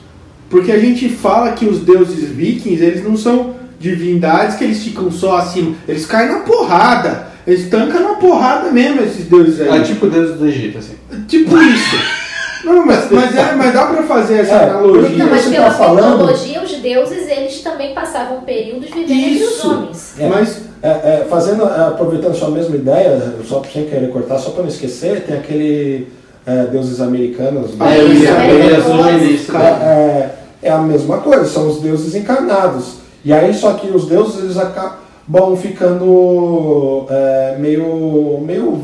Porque 0.49 0.71
a 0.71 0.79
gente 0.79 1.07
fala 1.07 1.53
que 1.53 1.65
os 1.65 1.79
deuses 1.79 2.27
vikings, 2.27 2.83
eles 2.83 3.03
não 3.03 3.15
são 3.15 3.55
divindades 3.79 4.57
que 4.57 4.63
eles 4.63 4.83
ficam 4.83 5.09
só 5.09 5.37
acima. 5.37 5.75
Eles 5.87 6.05
caem 6.05 6.29
na 6.29 6.39
porrada. 6.39 7.31
Eles 7.47 7.69
tancam 7.69 8.01
na 8.01 8.15
porrada 8.15 8.69
mesmo, 8.71 9.01
esses 9.01 9.25
deuses 9.25 9.61
aí. 9.61 9.69
Ah, 9.69 9.81
tipo 9.81 10.07
Deus 10.07 10.37
do 10.37 10.47
Egito, 10.47 10.77
assim. 10.77 10.95
Tipo 11.27 11.57
isso. 11.57 11.95
Não, 12.63 12.85
mas, 12.85 13.09
mas, 13.11 13.35
é, 13.35 13.55
mas 13.55 13.73
dá 13.73 13.85
pra 13.87 14.03
fazer 14.03 14.39
essa 14.39 14.53
É, 14.55 14.69
analogia. 14.69 15.17
Não, 15.23 15.29
mas 15.31 15.45
pela 15.47 15.65
tá 15.65 15.71
falando- 15.71 16.17
mitologia, 16.19 16.61
os 16.63 16.71
deuses, 16.77 17.27
eles 17.27 17.61
também 17.61 17.93
passavam 17.93 18.41
períodos 18.41 18.89
vivendo 18.89 19.11
entre 19.11 19.43
os 19.43 19.65
homens. 19.65 20.13
É. 20.19 20.27
Mas 20.27 20.61
É, 20.83 20.89
é, 20.89 21.25
fazendo, 21.29 21.63
é, 21.63 21.79
aproveitando 21.89 22.33
sua 22.33 22.49
mesma 22.49 22.75
ideia, 22.75 23.35
só 23.47 23.61
sem 23.71 23.85
querer 23.85 24.09
cortar, 24.11 24.39
só 24.39 24.49
para 24.49 24.63
não 24.63 24.69
esquecer, 24.69 25.21
tem 25.25 25.35
aquele 25.37 26.07
é, 26.43 26.63
deuses 26.65 26.99
americanos. 26.99 27.71
Ah, 27.79 27.85
né? 27.85 27.99
eu 27.99 28.13
ia- 28.13 28.33
América 28.35 29.57
eu 29.57 29.59
ia. 29.59 30.31
É, 30.63 30.69
a 30.71 30.79
mesma 30.79 31.19
coisa, 31.19 31.45
são 31.45 31.67
os 31.69 31.79
deuses 31.81 32.15
encarnados. 32.15 32.95
E 33.23 33.31
aí, 33.31 33.53
só 33.53 33.73
que 33.73 33.91
os 33.91 34.07
deuses 34.07 34.43
eles 34.43 34.57
acabam 34.57 35.55
ficando 35.55 37.05
é, 37.09 37.55
meio, 37.59 38.39
meio. 38.43 38.81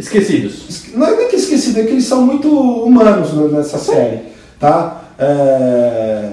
Esquecidos. 0.00 0.92
Não 0.94 1.06
é 1.06 1.16
nem 1.16 1.28
que 1.28 1.36
esquecido, 1.36 1.80
é 1.80 1.84
que 1.84 1.90
eles 1.90 2.04
são 2.04 2.22
muito 2.22 2.48
humanos 2.48 3.32
nessa 3.52 3.78
série. 3.78 4.20
Tá? 4.58 5.04
É, 5.18 6.30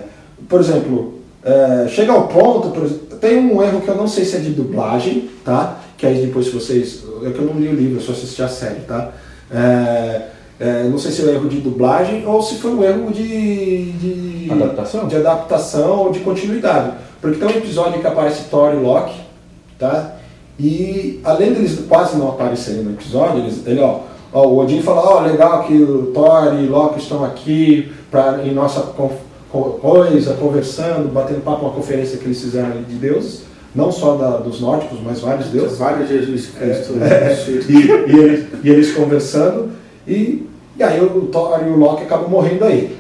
por 0.48 0.60
exemplo, 0.60 1.20
é, 1.44 1.88
chega 1.90 2.12
ao 2.12 2.28
ponto, 2.28 2.78
exemplo, 2.84 3.18
tem 3.20 3.38
um 3.38 3.62
erro 3.62 3.82
que 3.82 3.88
eu 3.88 3.96
não 3.96 4.08
sei 4.08 4.26
se 4.26 4.38
é 4.38 4.40
de 4.40 4.52
dublagem, 4.52 5.30
tá? 5.44 5.80
Que 5.98 6.06
aí 6.06 6.26
depois 6.26 6.46
se 6.46 6.52
vocês. 6.52 7.04
É 7.24 7.32
que 7.32 7.40
eu 7.40 7.46
não 7.46 7.60
li 7.60 7.68
o 7.68 7.74
livro, 7.74 7.98
eu 7.98 8.02
só 8.02 8.12
assisti 8.12 8.42
a 8.42 8.48
série, 8.48 8.82
tá? 8.82 9.12
É, 9.52 10.22
é, 10.60 10.84
não 10.84 10.98
sei 10.98 11.12
se 11.12 11.22
é 11.22 11.26
um 11.26 11.30
erro 11.30 11.50
de 11.50 11.60
dublagem 11.60 12.26
ou 12.26 12.42
se 12.42 12.56
foi 12.56 12.72
um 12.72 12.84
erro 12.84 13.12
de. 13.12 13.92
de 13.92 14.52
Adaptação? 14.52 15.08
De 15.08 15.16
adaptação 15.16 16.00
ou 16.00 16.12
de 16.12 16.20
continuidade. 16.20 16.92
Porque 17.22 17.38
tem 17.38 17.48
um 17.48 17.58
episódio 17.58 18.00
que 18.00 18.08
aparece 18.08 18.44
Thor 18.50 18.74
e 18.74 18.78
Loki, 18.78 19.20
tá? 19.78 20.17
E 20.60 21.20
além 21.24 21.54
deles 21.54 21.80
quase 21.88 22.18
não 22.18 22.30
aparecerem 22.30 22.82
no 22.84 22.92
episódio, 22.92 23.40
eles, 23.42 23.62
ele, 23.68 23.80
ó, 23.80 24.00
ó, 24.34 24.48
o 24.48 24.58
Odin 24.60 24.82
fala, 24.82 25.02
ó, 25.02 25.20
legal 25.22 25.64
que 25.66 25.74
o 25.82 26.08
Thor 26.14 26.56
e 26.60 26.66
Loki 26.68 27.00
estão 27.00 27.24
aqui 27.24 27.92
pra, 28.10 28.42
em 28.44 28.54
nossa 28.54 28.82
conf- 28.82 29.22
coisa, 29.52 30.34
conversando, 30.34 31.12
batendo 31.14 31.42
papo, 31.44 31.66
uma 31.66 31.74
conferência 31.74 32.18
que 32.18 32.26
eles 32.26 32.42
fizeram 32.42 32.70
ali 32.72 32.84
de 32.90 32.96
deuses, 32.96 33.44
não 33.76 33.92
só 33.92 34.16
da- 34.16 34.38
dos 34.38 34.60
nórdicos, 34.60 34.98
mas 35.04 35.20
vários 35.20 35.48
deuses. 35.50 35.78
vários 35.78 36.10
Jesus 36.10 36.48
Cristo. 36.48 36.94
E, 37.70 38.12
e 38.12 38.20
eles, 38.20 38.46
e 38.64 38.70
eles 38.70 38.94
conversando, 38.96 39.70
e, 40.08 40.48
e 40.78 40.84
aí 40.84 41.00
o 41.00 41.28
Thor 41.32 41.60
e 41.66 41.70
o 41.70 41.78
Loki 41.78 42.04
acabam 42.04 42.30
morrendo 42.30 42.66
aí. 42.66 42.98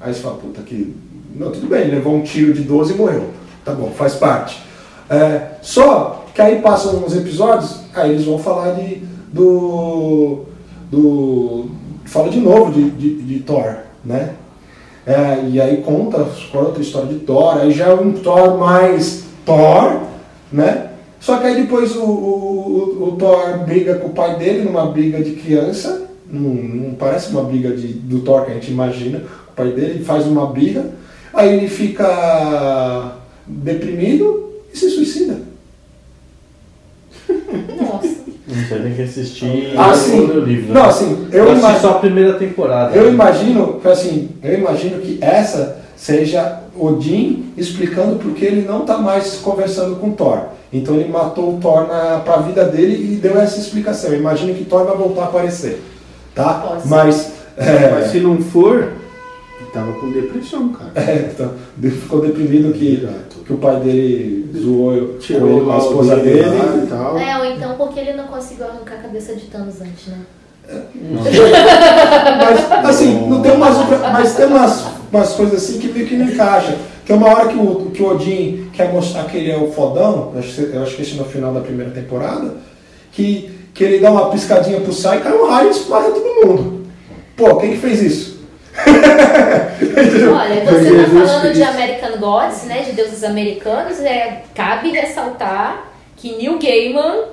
Aí 0.00 0.14
você 0.14 0.20
fala, 0.20 0.36
puta 0.36 0.62
que. 0.62 0.94
Não, 1.34 1.50
tudo 1.50 1.66
bem, 1.66 1.88
levou 1.90 2.14
um 2.14 2.22
tiro 2.22 2.52
de 2.54 2.62
12 2.62 2.92
e 2.94 2.96
morreu. 2.96 3.30
Tá 3.64 3.72
bom, 3.72 3.90
faz 3.90 4.14
parte. 4.14 4.62
É, 5.10 5.40
só 5.60 6.24
que 6.36 6.42
aí 6.42 6.60
passam 6.60 7.02
uns 7.02 7.16
episódios, 7.16 7.80
aí 7.94 8.10
eles 8.12 8.24
vão 8.26 8.38
falar 8.38 8.72
de. 8.74 9.02
do. 9.32 10.40
do 10.90 11.64
fala 12.04 12.28
de 12.28 12.38
novo 12.38 12.70
de, 12.70 12.90
de, 12.90 13.22
de 13.22 13.38
Thor, 13.40 13.74
né? 14.04 14.34
É, 15.06 15.44
e 15.50 15.60
aí 15.60 15.78
conta, 15.78 16.26
conta 16.52 16.78
a 16.78 16.82
história 16.82 17.08
de 17.08 17.20
Thor, 17.20 17.56
aí 17.58 17.70
já 17.72 17.86
é 17.86 17.94
um 17.94 18.12
Thor 18.12 18.58
mais 18.58 19.24
Thor, 19.44 20.02
né? 20.52 20.90
Só 21.20 21.38
que 21.38 21.46
aí 21.46 21.62
depois 21.62 21.96
o, 21.96 22.02
o, 22.04 22.98
o- 23.00 23.08
o 23.08 23.12
Thor 23.16 23.64
briga 23.64 23.94
com 23.96 24.08
o 24.08 24.12
pai 24.12 24.36
dele 24.36 24.62
numa 24.64 24.86
briga 24.86 25.22
de 25.22 25.32
criança, 25.32 26.06
não, 26.30 26.50
não 26.54 26.94
parece 26.94 27.30
uma 27.30 27.42
briga 27.44 27.70
de, 27.74 27.88
do 27.88 28.20
Thor 28.20 28.44
que 28.44 28.50
a 28.50 28.54
gente 28.54 28.70
imagina, 28.70 29.22
o 29.50 29.52
pai 29.56 29.70
dele 29.72 30.04
faz 30.04 30.26
uma 30.26 30.46
briga, 30.46 30.90
aí 31.32 31.56
ele 31.56 31.68
fica 31.68 33.16
deprimido 33.46 34.50
e 34.72 34.76
se 34.78 34.90
suicida. 34.90 35.38
Nossa. 37.80 38.16
Você 38.76 38.82
tem 38.82 38.94
que 38.94 39.02
assistir 39.02 39.72
Ah, 39.76 39.90
o 39.92 39.94
sim. 39.94 40.26
livro. 40.44 40.72
Não, 40.74 40.84
assim, 40.84 41.26
eu 41.32 41.44
Eu 41.46 41.56
imagino. 41.56 41.80
só 41.80 41.90
a 41.90 41.94
primeira 41.98 42.34
temporada. 42.34 42.96
Eu 42.96 43.08
imagino, 43.10 43.80
que, 43.80 43.88
assim, 43.88 44.28
eu 44.42 44.58
imagino 44.58 45.00
que 45.00 45.18
essa 45.20 45.78
seja 45.96 46.60
Odin 46.78 47.46
explicando 47.56 48.16
porque 48.16 48.44
ele 48.44 48.62
não 48.62 48.80
está 48.82 48.98
mais 48.98 49.36
conversando 49.42 49.96
com 49.96 50.10
Thor. 50.10 50.40
Então 50.72 50.94
ele 50.96 51.08
matou 51.08 51.54
o 51.54 51.58
Thor 51.58 51.86
para 51.86 52.34
a 52.34 52.40
vida 52.42 52.64
dele 52.64 53.12
e 53.12 53.16
deu 53.16 53.38
essa 53.40 53.58
explicação. 53.58 54.10
Eu 54.10 54.18
imagino 54.18 54.54
que 54.54 54.64
Thor 54.64 54.84
vai 54.84 54.96
voltar 54.96 55.22
a 55.22 55.24
aparecer, 55.26 55.80
tá? 56.34 56.78
Mas, 56.84 57.32
é, 57.56 57.90
Mas 57.92 58.10
se 58.10 58.20
não 58.20 58.38
for, 58.42 58.92
tava 59.76 59.92
com 59.92 60.10
depressão, 60.10 60.68
cara. 60.70 60.90
é, 60.96 61.30
então, 61.32 61.52
ele 61.82 61.90
ficou 61.94 62.20
deprimido 62.20 62.72
que, 62.72 62.94
Exato. 62.94 63.36
que 63.46 63.52
o 63.52 63.58
pai 63.58 63.80
dele 63.80 64.50
zoou 64.56 65.14
Tirou 65.18 65.40
com 65.42 65.48
ele, 65.48 65.60
com 65.60 65.66
lá 65.66 65.74
a 65.74 65.78
esposa 65.78 66.16
dele 66.16 66.42
dele. 66.42 66.82
e 66.84 66.86
tal. 66.86 67.18
É, 67.18 67.38
ou 67.38 67.44
então 67.44 67.76
porque 67.76 68.00
ele 68.00 68.14
não 68.14 68.24
conseguiu 68.24 68.66
arrancar 68.66 68.94
a 68.94 69.02
cabeça 69.02 69.34
de 69.34 69.46
Thanos 69.46 69.80
antes, 69.80 70.06
né? 70.08 70.18
Mas, 72.82 72.90
assim, 72.90 73.28
não 73.28 73.40
tem 73.40 73.52
uma 73.52 73.70
umas 75.12 75.32
coisas 75.34 75.62
assim 75.62 75.78
que 75.78 75.88
meio 75.88 76.06
que 76.06 76.16
não 76.16 76.26
encaixa. 76.26 76.76
Que 77.04 77.12
é 77.12 77.14
uma 77.14 77.28
hora 77.28 77.48
que 77.48 77.56
o, 77.56 77.90
que 77.92 78.02
o 78.02 78.10
Odin 78.10 78.68
quer 78.72 78.92
mostrar 78.92 79.24
que 79.24 79.36
ele 79.36 79.50
é 79.50 79.56
o 79.56 79.70
fodão, 79.70 80.32
eu 80.34 80.40
acho, 80.40 80.54
que- 80.54 80.74
eu 80.74 80.82
acho 80.82 80.96
que 80.96 81.02
isso 81.02 81.16
no 81.16 81.24
final 81.24 81.54
da 81.54 81.60
primeira 81.60 81.92
temporada, 81.92 82.54
que, 83.12 83.48
que 83.72 83.84
ele 83.84 84.00
dá 84.00 84.10
uma 84.10 84.28
piscadinha 84.30 84.80
pro 84.80 84.92
Sai 84.92 85.18
e 85.18 85.20
cai 85.20 85.32
um 85.32 85.46
raio 85.46 85.70
e 85.70 85.88
mata 85.88 86.10
todo 86.10 86.46
mundo. 86.46 86.86
Pô, 87.36 87.56
quem 87.56 87.72
que 87.72 87.76
fez 87.78 88.02
isso? 88.02 88.35
Olha, 90.34 90.64
você 90.64 90.96
tá 90.96 91.26
falando 91.26 91.52
de. 91.52 91.62
American 91.62 92.18
Gods, 92.18 92.64
né? 92.64 92.82
De 92.82 92.92
deuses 92.92 93.24
americanos, 93.24 94.00
é, 94.00 94.42
cabe 94.54 94.90
ressaltar 94.90 95.88
que 96.16 96.36
Neil 96.36 96.58
Gaiman 96.58 97.24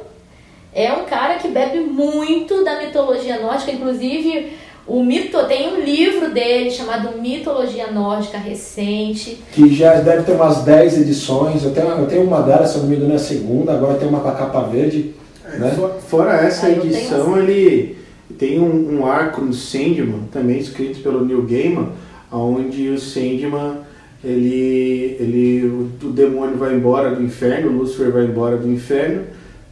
é 0.74 0.92
um 0.94 1.06
cara 1.06 1.36
que 1.36 1.48
bebe 1.48 1.80
muito 1.80 2.64
da 2.64 2.80
mitologia 2.80 3.40
nórdica, 3.40 3.72
inclusive 3.72 4.58
o 4.86 5.02
mito 5.04 5.42
tem 5.46 5.72
um 5.74 5.80
livro 5.80 6.32
dele 6.32 6.70
chamado 6.70 7.18
Mitologia 7.22 7.88
Nórdica 7.90 8.38
recente. 8.38 9.42
Que 9.54 9.74
já 9.74 9.94
deve 10.02 10.24
ter 10.24 10.34
umas 10.34 10.58
10 10.64 11.00
edições, 11.02 11.64
eu 11.64 11.72
tenho, 11.72 11.88
eu 11.88 12.06
tenho 12.06 12.24
uma 12.24 12.42
delas, 12.42 12.72
se 12.72 12.76
eu 12.78 12.82
não 12.82 12.90
me 12.90 12.98
engano 12.98 13.14
é 13.14 13.16
a 13.16 13.20
segunda, 13.20 13.72
agora 13.74 13.94
tem 13.98 14.10
uma 14.10 14.20
com 14.20 14.28
a 14.28 14.34
capa 14.34 14.62
verde. 14.64 15.14
Né? 15.58 15.72
For- 15.74 15.94
Fora 16.10 16.34
essa 16.46 16.66
Ah, 16.68 16.72
edição, 16.72 17.38
ele 17.38 17.98
tem 18.38 18.60
um, 18.60 19.00
um 19.00 19.06
arco 19.06 19.42
no 19.42 19.54
Sandman, 19.54 20.24
também 20.32 20.58
escrito 20.58 21.02
pelo 21.02 21.26
Neil 21.26 21.44
Gaiman, 21.44 21.90
onde 22.32 22.90
o 22.90 23.00
Sandman, 23.00 23.78
ele, 24.24 25.18
ele, 25.20 25.66
o, 25.66 26.08
o 26.08 26.12
demônio 26.12 26.58
vai 26.58 26.74
embora 26.74 27.16
do 27.16 27.22
inferno, 27.22 27.72
o 27.72 27.78
Lúcifer 27.78 28.12
vai 28.12 28.26
embora 28.26 28.58
do 28.58 28.72
inferno, 28.72 29.24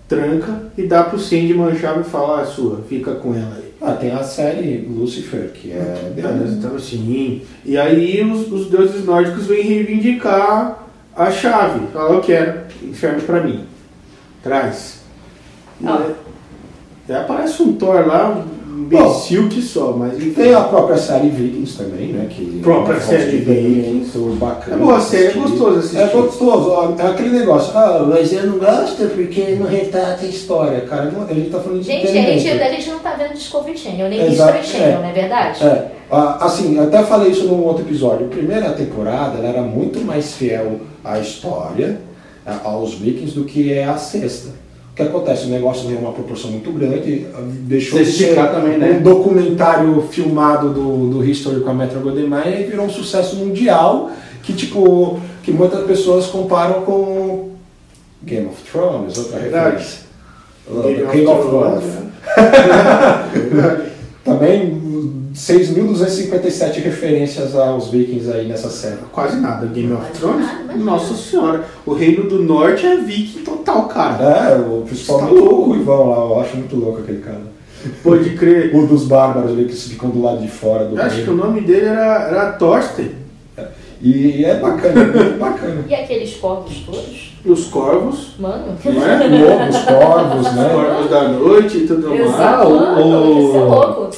tranca 0.07 0.71
e 0.77 0.83
dá 0.83 1.03
pro 1.03 1.17
Sandman 1.17 1.69
a 1.69 1.75
chave 1.75 2.01
e 2.01 2.03
fala, 2.03 2.39
ah, 2.39 2.41
é 2.43 2.45
sua, 2.45 2.81
fica 2.87 3.15
com 3.15 3.33
ela 3.33 3.55
aí. 3.55 3.71
Ah, 3.81 3.93
tem 3.93 4.11
a 4.11 4.23
série 4.23 4.85
Lucifer, 4.87 5.49
que 5.53 5.71
é 5.71 6.11
Beleza, 6.15 6.55
então 6.55 6.77
sim. 6.77 7.41
E 7.65 7.77
aí 7.77 8.21
os, 8.23 8.51
os 8.51 8.69
deuses 8.69 9.03
nórdicos 9.05 9.47
vêm 9.47 9.63
reivindicar 9.63 10.87
a 11.15 11.31
chave. 11.31 11.87
Fala, 11.91 12.13
eu 12.13 12.21
quero, 12.21 12.61
inferno 12.83 13.21
pra 13.21 13.41
mim. 13.41 13.65
Traz. 14.43 15.01
E 15.79 15.85
Aí 17.11 17.17
aparece 17.17 17.61
um 17.61 17.73
Thor 17.73 18.07
lá, 18.07 18.29
um 18.29 18.83
imbecil 18.83 19.49
que 19.49 19.61
só, 19.61 19.91
mas 19.91 20.15
enfim. 20.15 20.31
Tem 20.31 20.53
a 20.53 20.61
própria 20.61 20.97
série 20.97 21.27
Vikings 21.27 21.77
também, 21.77 22.07
né? 22.13 22.27
Que 22.29 22.59
Própria 22.63 22.93
é 22.93 22.95
uma 22.95 23.05
série 23.05 23.23
fonte 23.23 23.45
também 23.45 23.71
Vikings. 23.71 24.19
Bacana. 24.39 24.75
É 24.75 24.79
boa 24.79 25.01
série, 25.01 25.27
é 25.27 25.31
gostoso 25.31 25.79
assistir. 25.79 25.97
É 25.97 26.07
gostoso. 26.07 26.69
ó, 26.69 26.93
É 26.97 27.07
aquele 27.07 27.29
negócio. 27.29 27.77
Ah, 27.77 28.05
mas 28.07 28.31
eu 28.31 28.47
não 28.47 28.59
gosto 28.59 29.09
porque 29.13 29.57
não 29.59 29.67
retrata 29.67 30.23
a 30.23 30.27
história, 30.27 30.81
cara. 30.81 31.11
Não, 31.11 31.23
a 31.23 31.33
gente 31.33 31.49
tá 31.49 31.59
falando 31.59 31.81
de 31.81 31.85
Gente, 31.85 32.07
a 32.07 32.11
gente, 32.11 32.49
a 32.49 32.71
gente 32.71 32.89
não 32.89 32.99
tá 32.99 33.13
vendo 33.13 33.33
Discovery 33.33 33.77
Channel, 33.77 34.09
nem 34.09 34.31
Exato, 34.31 34.57
History 34.57 34.79
Channel, 34.79 34.99
é. 34.99 35.01
não 35.01 35.09
é 35.09 35.13
verdade? 35.13 35.63
É, 35.65 35.91
ah, 36.09 36.45
assim, 36.45 36.77
eu 36.77 36.83
até 36.83 37.03
falei 37.03 37.31
isso 37.31 37.45
num 37.45 37.61
outro 37.63 37.83
episódio. 37.83 38.27
A 38.27 38.29
primeira 38.29 38.69
temporada 38.71 39.37
ela 39.37 39.47
era 39.47 39.61
muito 39.61 39.99
mais 39.99 40.33
fiel 40.33 40.79
à 41.03 41.19
história, 41.19 41.99
aos 42.63 42.93
Vikings, 42.93 43.35
do 43.35 43.43
que 43.43 43.73
é 43.73 43.83
a 43.83 43.97
sexta. 43.97 44.61
O 45.01 45.09
que 45.09 45.17
acontece? 45.17 45.45
O 45.45 45.49
negócio 45.49 45.87
ganhou 45.87 46.01
uma 46.01 46.13
proporção 46.13 46.51
muito 46.51 46.71
grande, 46.71 47.27
deixou 47.61 47.99
de 47.99 48.05
ser 48.11 48.35
também, 48.35 48.77
né? 48.77 48.97
um 48.99 49.03
documentário 49.03 50.01
filmado 50.09 50.69
do, 50.69 51.09
do 51.09 51.25
History 51.25 51.61
com 51.61 51.69
a 51.69 51.73
Metro 51.73 51.99
Golden 51.99 52.27
Mayer 52.27 52.61
e 52.61 52.63
virou 52.65 52.85
um 52.85 52.89
sucesso 52.89 53.35
mundial 53.35 54.11
que, 54.43 54.53
tipo, 54.53 55.19
que 55.43 55.51
muitas 55.51 55.85
pessoas 55.85 56.27
comparam 56.27 56.81
com 56.81 57.51
Game 58.23 58.47
of 58.47 58.61
Thrones, 58.71 59.17
outra 59.17 59.39
referência. 59.39 60.01
King 61.11 61.27
of 61.27 61.47
Thrones. 61.47 61.83
Também 64.23 65.31
6.257 65.33 66.75
referências 66.83 67.55
aos 67.55 67.89
vikings 67.89 68.31
aí 68.31 68.47
nessa 68.47 68.69
série. 68.69 68.97
Quase 69.11 69.37
nada. 69.39 69.65
Game 69.67 69.91
of 69.93 70.11
Thrones? 70.11 70.47
Nossa 70.77 71.15
senhora. 71.15 71.65
O 71.85 71.93
Reino 71.93 72.29
do 72.29 72.43
Norte 72.43 72.85
é 72.85 72.97
viking 72.97 73.43
total, 73.43 73.87
cara. 73.87 74.23
É, 74.23 74.55
o, 74.57 74.83
principalmente 74.85 75.29
Tá 75.29 75.33
o 75.33 75.45
louco. 75.45 75.69
Ruivão 75.71 76.09
lá, 76.09 76.17
eu 76.17 76.39
acho 76.41 76.57
muito 76.57 76.75
louco 76.75 76.99
aquele 76.99 77.19
cara. 77.19 77.41
Pode 78.03 78.29
crer. 78.35 78.75
O 78.75 78.85
dos 78.85 79.05
bárbaros 79.05 79.51
ali 79.51 79.65
que 79.65 79.75
ficam 79.75 80.09
do 80.09 80.21
lado 80.21 80.39
de 80.39 80.47
fora 80.47 80.85
do 80.85 80.95
Eu 80.95 81.03
acho 81.03 81.23
que 81.23 81.29
o 81.29 81.35
nome 81.35 81.61
dele 81.61 81.87
era, 81.87 82.27
era 82.27 82.51
Thorsten. 82.53 83.11
E 84.03 84.45
é 84.45 84.55
bacana, 84.59 85.01
é 85.01 85.05
muito 85.05 85.39
bacana. 85.39 85.85
E 85.87 85.95
aqueles 85.95 86.35
corvos 86.35 86.83
todos? 86.85 87.30
E 87.43 87.49
os 87.51 87.65
corvos. 87.65 88.35
Mano, 88.39 88.75
Não 88.85 89.05
é? 89.07 89.27
Lobos, 89.27 89.77
corvos, 89.79 90.47
Os 90.47 90.53
né? 90.55 90.69
corvos 90.73 91.09
da 91.09 91.27
noite 91.29 91.77
e 91.79 91.87
tudo 91.87 92.09
mais. 92.09 92.21
exato, 92.21 92.67
o- 92.67 93.39
isso 93.47 93.57
é 93.57 93.59
o-. 93.61 94.09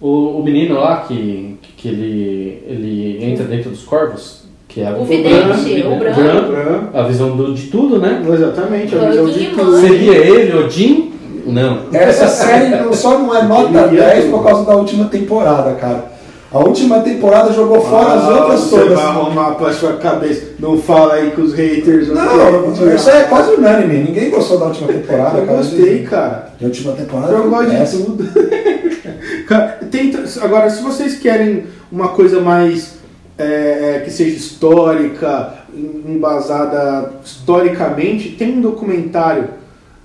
O, 0.00 0.40
o 0.40 0.42
menino 0.44 0.74
lá 0.80 0.96
que, 1.06 1.56
que 1.76 1.88
ele, 1.88 2.62
ele 2.68 3.24
entra 3.24 3.44
dentro 3.44 3.70
dos 3.70 3.84
corvos, 3.84 4.42
que 4.68 4.80
é 4.82 4.90
O 4.90 5.04
vidente, 5.04 5.82
o 5.86 5.96
branco. 5.98 6.20
Bran. 6.20 6.80
a 6.92 7.02
visão 7.04 7.36
do, 7.36 7.54
de 7.54 7.68
tudo, 7.68 7.98
né? 7.98 8.22
Exatamente, 8.28 8.94
a 8.96 9.08
visão 9.10 9.26
de 9.26 9.46
tudo. 9.46 9.76
Seria 9.80 10.12
ele, 10.16 10.58
Odin? 10.58 11.12
Não. 11.46 11.78
Essa 11.92 12.26
série 12.26 12.74
não- 12.82 12.92
só 12.92 13.18
não 13.18 13.34
é 13.34 13.42
nota 13.44 13.68
Ele 13.86 13.96
ia 13.96 14.02
10 14.06 14.24
tudo. 14.24 14.36
por 14.38 14.44
causa 14.44 14.64
da 14.66 14.76
última 14.76 15.04
temporada, 15.06 15.72
cara. 15.74 16.12
A 16.54 16.58
última 16.60 17.00
temporada 17.00 17.52
jogou 17.52 17.80
fora 17.80 18.14
as 18.14 18.24
Ah, 18.24 18.28
outras 18.42 18.60
você 18.60 18.76
todas. 18.78 18.94
vai 18.94 19.04
arrumar 19.04 19.54
pra 19.56 19.72
sua 19.72 19.94
cabeça. 19.94 20.52
Não 20.60 20.78
fala 20.78 21.14
aí 21.14 21.32
com 21.32 21.42
os 21.42 21.52
haters. 21.52 22.06
Não, 22.08 22.94
isso 22.94 23.10
é 23.10 23.24
quase 23.24 23.54
unânime. 23.54 24.04
Ninguém 24.04 24.30
gostou 24.30 24.58
da 24.60 24.66
última 24.66 24.86
temporada. 24.86 25.38
Eu 25.42 25.46
cara. 25.46 25.58
gostei, 25.58 26.02
cara. 26.04 26.52
A 26.60 26.64
última 26.64 26.92
temporada 26.92 27.32
Eu 27.32 27.50
gosto 27.50 27.70
de 27.98 28.04
tudo. 28.04 28.24
Cara, 29.48 29.80
tenta- 29.90 30.24
agora, 30.42 30.70
se 30.70 30.80
vocês 30.82 31.18
querem 31.18 31.64
uma 31.92 32.08
coisa 32.08 32.40
mais 32.40 32.94
é, 33.36 33.96
é, 33.96 34.02
que 34.04 34.10
seja 34.10 34.36
histórica, 34.36 35.54
em- 35.76 36.14
embasada 36.14 37.12
historicamente, 37.24 38.30
tem 38.30 38.56
um 38.56 38.60
documentário 38.60 39.48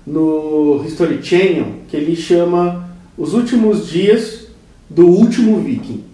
no 0.06 0.82
History 0.84 1.20
Channel 1.22 1.66
que 1.88 1.96
ele 1.96 2.14
chama 2.16 2.88
Os 3.16 3.32
Últimos 3.34 3.86
Dias 3.88 4.46
do 4.88 5.06
Último 5.06 5.58
Viking. 5.60 6.04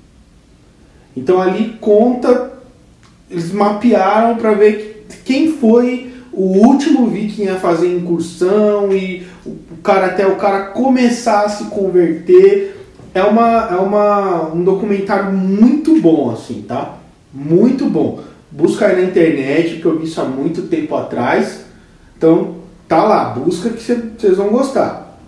Então 1.17 1.41
ali 1.41 1.77
conta, 1.81 2.53
eles 3.31 3.51
mapearam 3.51 4.37
para 4.37 4.53
ver 4.53 5.07
quem 5.25 5.53
foi 5.53 6.13
o 6.33 6.67
último 6.67 7.07
viking 7.07 7.49
a 7.49 7.57
fazer 7.57 7.91
incursão 7.97 8.93
e 8.93 9.27
o 9.45 9.77
cara 9.83 10.07
até 10.07 10.27
o 10.27 10.37
cara 10.37 10.67
começar 10.67 11.45
a 11.45 11.49
se 11.49 11.65
converter. 11.65 12.77
É, 13.15 13.23
uma, 13.23 13.69
é 13.71 13.77
uma, 13.77 14.53
um 14.53 14.63
documentário 14.63 15.33
muito 15.33 15.99
bom, 15.99 16.31
assim, 16.31 16.63
tá? 16.69 16.99
Muito 17.33 17.87
bom. 17.87 18.21
Busca 18.51 18.87
aí 18.87 18.97
na 18.97 19.09
internet, 19.09 19.81
que 19.81 19.87
eu 19.87 19.99
vi 19.99 20.05
isso 20.05 20.21
há 20.21 20.25
muito 20.25 20.63
tempo 20.63 20.95
atrás. 20.95 21.65
Então, 22.19 22.57
tá 22.87 23.03
lá, 23.03 23.31
busca 23.31 23.71
que 23.71 23.83
vocês 23.83 24.37
vão 24.37 24.49
gostar. 24.49 25.19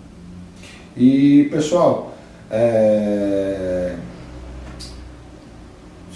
E, 0.95 1.47
pessoal, 1.51 2.13
é... 2.51 3.95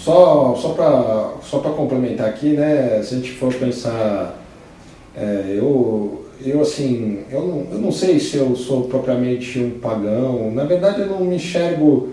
só, 0.04 0.54
só 0.56 0.70
para 0.70 1.34
só 1.42 1.60
pra 1.60 1.72
complementar 1.72 2.28
aqui, 2.28 2.50
né, 2.50 3.02
se 3.02 3.16
a 3.16 3.18
gente 3.18 3.32
for 3.32 3.54
pensar, 3.54 4.38
é, 5.16 5.56
eu, 5.58 6.26
eu 6.44 6.62
assim, 6.62 7.20
eu 7.32 7.42
não, 7.42 7.68
eu 7.72 7.80
não 7.80 7.92
sei 7.92 8.20
se 8.20 8.36
eu 8.36 8.54
sou 8.56 8.84
propriamente 8.84 9.60
um 9.60 9.80
pagão, 9.80 10.52
na 10.52 10.66
verdade 10.66 11.02
eu 11.02 11.08
não 11.08 11.22
me 11.22 11.36
enxergo, 11.36 12.10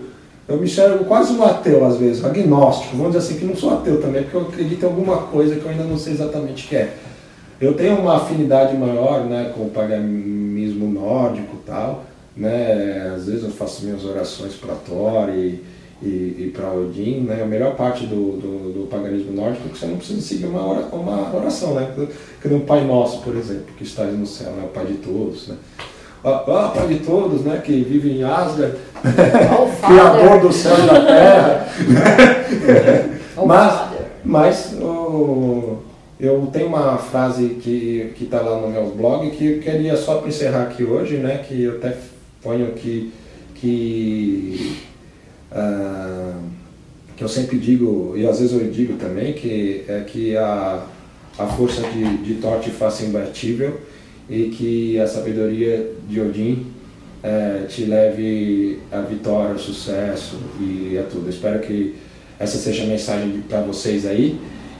eu 0.47 0.57
me 0.57 0.63
enxergo 0.63 1.03
quase 1.03 1.33
um 1.33 1.43
ateu 1.43 1.85
às 1.85 1.97
vezes, 1.97 2.23
agnóstico, 2.23 2.95
vamos 2.95 3.13
dizer 3.13 3.25
assim, 3.25 3.39
que 3.39 3.45
não 3.45 3.55
sou 3.57 3.73
ateu 3.73 4.01
também, 4.01 4.23
porque 4.23 4.37
eu 4.37 4.41
acredito 4.41 4.83
em 4.83 4.87
alguma 4.87 5.17
coisa 5.23 5.55
que 5.55 5.65
eu 5.65 5.71
ainda 5.71 5.83
não 5.83 5.97
sei 5.97 6.13
exatamente 6.13 6.65
o 6.65 6.69
que 6.69 6.75
é. 6.77 6.93
Eu 7.59 7.75
tenho 7.75 7.99
uma 7.99 8.15
afinidade 8.15 8.75
maior 8.75 9.25
né, 9.25 9.51
com 9.53 9.65
o 9.65 9.69
paganismo 9.69 10.87
nórdico 10.87 11.57
e 11.57 11.67
tal. 11.67 12.05
Né? 12.35 13.13
Às 13.15 13.27
vezes 13.27 13.43
eu 13.43 13.51
faço 13.51 13.85
minhas 13.85 14.03
orações 14.03 14.53
para 14.55 14.73
Thor 14.73 15.29
e, 15.29 15.61
e, 16.01 16.07
e 16.07 16.53
para 16.55 16.71
Odin. 16.71 17.21
Né? 17.21 17.41
A 17.41 17.45
melhor 17.45 17.75
parte 17.75 18.05
do, 18.05 18.37
do, 18.37 18.73
do 18.73 18.87
paganismo 18.87 19.31
nórdico 19.33 19.67
é 19.67 19.71
que 19.71 19.77
você 19.77 19.85
não 19.85 19.97
precisa 19.97 20.21
seguir 20.21 20.45
uma, 20.45 20.61
uma 20.61 21.35
oração. 21.35 21.75
Né? 21.75 21.91
Que 22.41 22.47
nem 22.47 22.57
o 22.57 22.61
Pai 22.61 22.83
Nosso, 22.85 23.21
por 23.21 23.35
exemplo, 23.35 23.65
que 23.77 23.83
está 23.83 24.03
no 24.05 24.25
céu, 24.25 24.51
né? 24.51 24.63
o 24.65 24.69
Pai 24.69 24.85
de 24.85 24.95
todos. 24.95 25.47
Né? 25.47 25.55
Ah, 26.23 26.43
ah, 26.47 26.71
Pai 26.75 26.87
de 26.87 26.99
todos, 26.99 27.41
né? 27.41 27.61
que 27.63 27.81
vive 27.81 28.11
em 28.11 28.23
Asgard, 28.23 28.75
Ó, 29.57 29.65
o 29.65 29.71
Criador 29.87 30.41
do 30.41 30.51
céu 30.51 30.75
e 30.77 30.87
da 30.87 31.05
terra. 31.05 31.67
Mas- 33.45 33.73
Father. 33.73 34.01
Mas 34.23 34.75
eu 36.19 36.47
tenho 36.53 36.67
uma 36.67 36.97
frase 36.97 37.57
que 37.59 38.13
está 38.21 38.39
lá 38.39 38.61
no 38.61 38.69
meu 38.69 38.85
blog 38.91 39.29
que 39.31 39.53
eu 39.53 39.59
queria 39.59 39.97
só 39.97 40.17
para 40.17 40.29
encerrar 40.29 40.63
aqui 40.63 40.83
hoje, 40.83 41.17
né? 41.17 41.39
Que 41.39 41.63
eu 41.63 41.77
até 41.77 41.97
ponho 42.43 42.67
aqui 42.67 43.11
que 43.55 44.77
ah, 45.51 46.33
que 47.15 47.23
eu 47.23 47.29
sempre 47.29 47.57
digo 47.57 48.13
e 48.15 48.25
às 48.25 48.39
vezes 48.39 48.53
eu 48.53 48.71
digo 48.71 48.93
também 48.93 49.33
que 49.33 49.83
é 49.87 50.01
que 50.01 50.35
a, 50.35 50.83
a 51.37 51.47
força 51.47 51.81
de, 51.81 52.17
de 52.17 52.35
Thor 52.35 52.59
te 52.59 52.71
faça 52.71 53.03
imbatível 53.03 53.79
e 54.29 54.45
que 54.45 54.99
a 54.99 55.07
sabedoria 55.07 55.91
de 56.07 56.21
Odin 56.21 56.65
eh, 57.23 57.65
te 57.69 57.85
leve 57.85 58.79
à 58.91 59.01
vitória, 59.01 59.51
ao 59.51 59.59
sucesso 59.59 60.37
e 60.59 60.97
a 60.97 61.03
tudo. 61.03 61.29
Espero 61.29 61.59
que 61.59 61.95
essa 62.39 62.57
seja 62.57 62.83
a 62.83 62.87
mensagem 62.87 63.43
para 63.47 63.61
vocês 63.61 64.07
aí. 64.07 64.39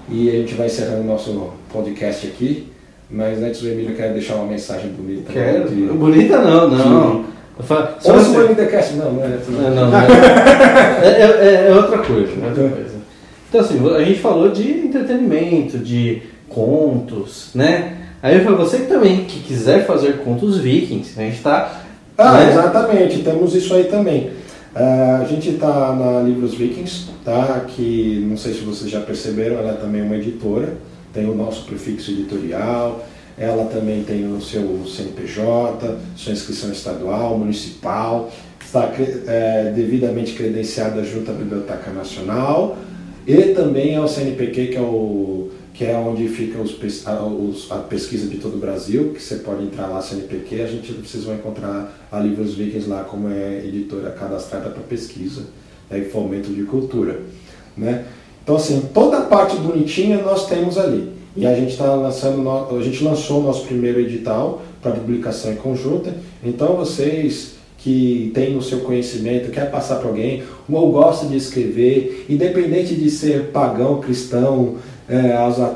E 0.09 0.29
a 0.29 0.33
gente 0.33 0.55
vai 0.55 0.65
encerrando 0.65 1.01
o 1.01 1.05
nosso 1.05 1.51
podcast 1.71 2.25
aqui. 2.25 2.67
Mas 3.09 3.43
antes 3.43 3.61
o 3.61 3.67
Emílio 3.67 3.95
quer 3.95 4.13
deixar 4.13 4.35
uma 4.35 4.47
mensagem 4.47 4.89
bonita. 4.89 5.31
Quero. 5.31 5.69
De... 5.69 5.75
Bonita 5.75 6.41
não, 6.41 6.69
não. 6.69 7.15
Eu 7.17 7.25
falo- 7.59 7.87
Só 7.99 8.19
Só 8.19 8.29
o 8.31 8.33
Bonitacast, 8.33 8.93
não, 8.95 9.13
não 9.13 9.23
é. 9.23 9.39
Não, 9.49 9.75
não, 9.75 9.91
não. 9.91 9.99
É, 11.03 11.21
é- 11.21 11.67
é 11.69 11.75
outra 11.75 11.97
coisa, 11.99 12.31
é 12.41 12.47
outra 12.47 12.69
coisa. 12.69 12.95
Então 13.49 13.61
assim, 13.61 13.95
a 13.95 14.03
gente 14.03 14.19
falou 14.19 14.49
de 14.49 14.69
entretenimento, 14.71 15.77
de 15.77 16.21
contos, 16.47 17.49
né? 17.55 17.97
Aí 18.23 18.37
eu 18.37 18.43
falo, 18.43 18.57
você 18.57 18.79
também 18.79 19.25
que 19.25 19.39
quiser 19.39 19.85
fazer 19.85 20.19
contos 20.19 20.57
vikings, 20.59 21.19
a 21.19 21.23
gente 21.23 21.41
tá. 21.41 21.81
Ah, 22.17 22.33
né? 22.33 22.51
exatamente, 22.51 23.19
temos 23.23 23.55
isso 23.55 23.73
aí 23.73 23.85
também. 23.85 24.29
Ah, 24.75 25.19
a 25.21 25.25
gente 25.25 25.49
está 25.49 25.93
na 25.93 26.21
Livros 26.21 26.53
Vikings, 26.53 27.07
tá? 27.25 27.65
que 27.67 28.25
não 28.29 28.37
sei 28.37 28.53
se 28.53 28.59
vocês 28.59 28.89
já 28.89 28.99
perceberam, 29.01 29.57
ela 29.57 29.71
é 29.71 29.73
também 29.73 30.01
uma 30.01 30.15
editora, 30.15 30.75
tem 31.13 31.27
o 31.29 31.35
nosso 31.35 31.65
prefixo 31.65 32.11
editorial, 32.11 33.03
ela 33.37 33.65
também 33.65 34.03
tem 34.03 34.31
o 34.31 34.41
seu 34.41 34.85
CNPJ, 34.85 35.97
sua 36.15 36.33
inscrição 36.33 36.71
estadual, 36.71 37.37
municipal, 37.37 38.31
está 38.63 38.91
é, 39.27 39.71
devidamente 39.75 40.33
credenciada 40.33 41.03
junto 41.03 41.31
à 41.31 41.33
Biblioteca 41.33 41.91
Nacional 41.91 42.77
e 43.27 43.53
também 43.53 43.95
ao 43.95 44.07
CNPq, 44.07 44.67
que 44.67 44.77
é 44.77 44.81
o 44.81 45.51
que 45.73 45.85
é 45.85 45.97
onde 45.97 46.27
fica 46.27 46.59
os, 46.59 47.07
a, 47.07 47.75
a 47.75 47.79
pesquisa 47.79 48.27
de 48.27 48.37
todo 48.37 48.55
o 48.55 48.59
Brasil, 48.59 49.13
que 49.13 49.21
você 49.21 49.37
pode 49.37 49.63
entrar 49.63 49.87
lá 49.87 50.01
CNPq, 50.01 50.61
a 50.61 50.67
gente 50.67 50.91
vocês 50.91 51.23
vão 51.23 51.35
encontrar 51.35 52.07
a 52.11 52.19
Livros 52.19 52.53
Vikings 52.53 52.87
lá 52.87 53.03
como 53.03 53.29
é 53.29 53.65
editora 53.65 54.11
cadastrada 54.11 54.69
para 54.69 54.83
pesquisa 54.83 55.43
né, 55.89 55.99
e 55.99 56.05
fomento 56.05 56.49
de 56.53 56.63
cultura, 56.63 57.21
né? 57.75 58.05
Então 58.43 58.57
assim, 58.57 58.89
toda 58.93 59.19
a 59.19 59.21
parte 59.21 59.55
bonitinha 59.57 60.21
nós 60.21 60.47
temos 60.47 60.77
ali. 60.77 61.20
E 61.35 61.45
a 61.45 61.55
gente 61.55 61.71
está 61.71 61.95
lançando, 61.95 62.49
a 62.49 62.83
gente 62.83 63.03
lançou 63.03 63.39
o 63.39 63.43
nosso 63.43 63.65
primeiro 63.65 63.99
edital 63.99 64.61
para 64.81 64.91
publicação 64.91 65.51
em 65.51 65.55
conjunta. 65.55 66.13
Então 66.43 66.75
vocês 66.75 67.55
que 67.77 68.31
têm 68.33 68.55
o 68.55 68.61
seu 68.61 68.81
conhecimento, 68.81 69.49
quer 69.49 69.71
passar 69.71 69.95
para 69.95 70.07
alguém, 70.07 70.43
ou 70.69 70.91
gosta 70.91 71.25
de 71.25 71.35
escrever, 71.35 72.25
independente 72.29 72.93
de 72.95 73.09
ser 73.09 73.47
pagão, 73.47 73.99
cristão, 73.99 74.75
é, 75.09 75.35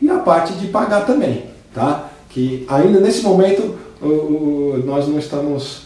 e 0.00 0.08
a 0.08 0.18
parte 0.18 0.52
de 0.54 0.68
pagar 0.68 1.04
também. 1.04 1.44
Tá? 1.74 2.08
Que 2.28 2.64
ainda 2.68 3.00
nesse 3.00 3.22
momento 3.22 3.74
o- 4.00 4.06
o- 4.06 4.82
nós 4.86 5.08
não 5.08 5.18
estamos 5.18 5.82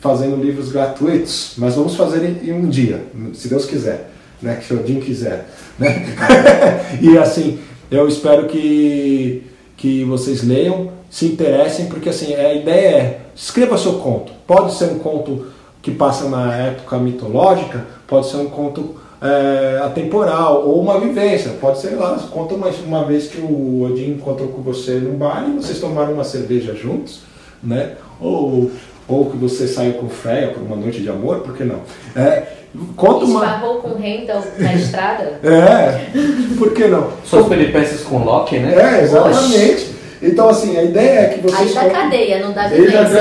fazendo 0.00 0.42
livros 0.42 0.72
gratuitos, 0.72 1.52
mas 1.56 1.76
vamos 1.76 1.94
fazer 1.94 2.24
em, 2.44 2.52
um 2.52 2.68
dia, 2.68 3.04
se 3.32 3.46
Deus 3.48 3.64
quiser, 3.64 4.10
né? 4.42 4.56
que 4.56 4.74
o 4.74 4.80
Odin 4.80 5.00
quiser. 5.00 5.48
Né? 5.78 6.06
e 7.00 7.16
assim, 7.18 7.58
eu 7.90 8.08
espero 8.08 8.46
que, 8.46 9.44
que 9.76 10.04
vocês 10.04 10.42
leiam, 10.42 10.90
se 11.10 11.26
interessem, 11.26 11.86
porque 11.86 12.08
assim, 12.08 12.34
a 12.34 12.54
ideia 12.54 12.96
é, 12.96 13.20
escreva 13.34 13.78
seu 13.78 13.94
conto. 13.94 14.32
Pode 14.46 14.74
ser 14.74 14.86
um 14.86 14.98
conto 14.98 15.46
que 15.80 15.90
passa 15.90 16.28
na 16.28 16.54
época 16.54 16.98
mitológica, 16.98 17.86
pode 18.06 18.28
ser 18.28 18.38
um 18.38 18.48
conto 18.48 18.96
é, 19.22 19.80
atemporal, 19.84 20.66
ou 20.66 20.80
uma 20.80 20.98
vivência, 20.98 21.52
pode 21.60 21.78
ser 21.78 21.94
lá, 21.94 22.18
conta 22.30 22.54
uma, 22.54 22.68
uma 22.68 23.04
vez 23.04 23.28
que 23.28 23.40
o 23.40 23.82
Odin 23.82 24.10
encontrou 24.10 24.48
com 24.48 24.62
você 24.62 24.94
num 24.94 25.16
bar 25.16 25.46
e 25.48 25.52
vocês 25.52 25.78
tomaram 25.78 26.12
uma 26.12 26.24
cerveja 26.24 26.74
juntos, 26.74 27.20
né? 27.62 27.96
Ou, 28.20 28.70
ou 29.08 29.30
que 29.30 29.36
você 29.36 29.68
saiu 29.68 29.94
com 29.94 30.08
Freya 30.08 30.48
por 30.48 30.62
uma 30.62 30.76
noite 30.76 31.00
de 31.00 31.08
amor, 31.08 31.38
por 31.40 31.56
que 31.56 31.64
não? 31.64 31.80
É, 32.14 32.55
conta 32.96 33.24
uma. 33.24 33.44
Esbarrou 33.44 33.76
com 33.76 33.88
o 33.88 33.94
Randall 33.94 34.42
na 34.58 34.74
estrada. 34.74 35.40
É, 35.46 36.10
por 36.58 36.72
que 36.72 36.86
não? 36.86 37.08
Suas 37.24 37.46
peripécias 37.46 38.02
com 38.02 38.24
Loki, 38.24 38.58
né? 38.58 38.74
É, 38.74 39.02
exatamente. 39.02 39.96
Então, 40.22 40.48
assim, 40.48 40.76
a 40.76 40.82
ideia 40.82 41.20
é 41.20 41.28
que 41.28 41.40
vocês. 41.40 41.76
Aí 41.76 41.88
da 41.88 41.90
cadeia, 41.90 42.40
não 42.40 42.52
dá 42.52 42.66
vivência. 42.68 43.04
bem, 43.04 43.20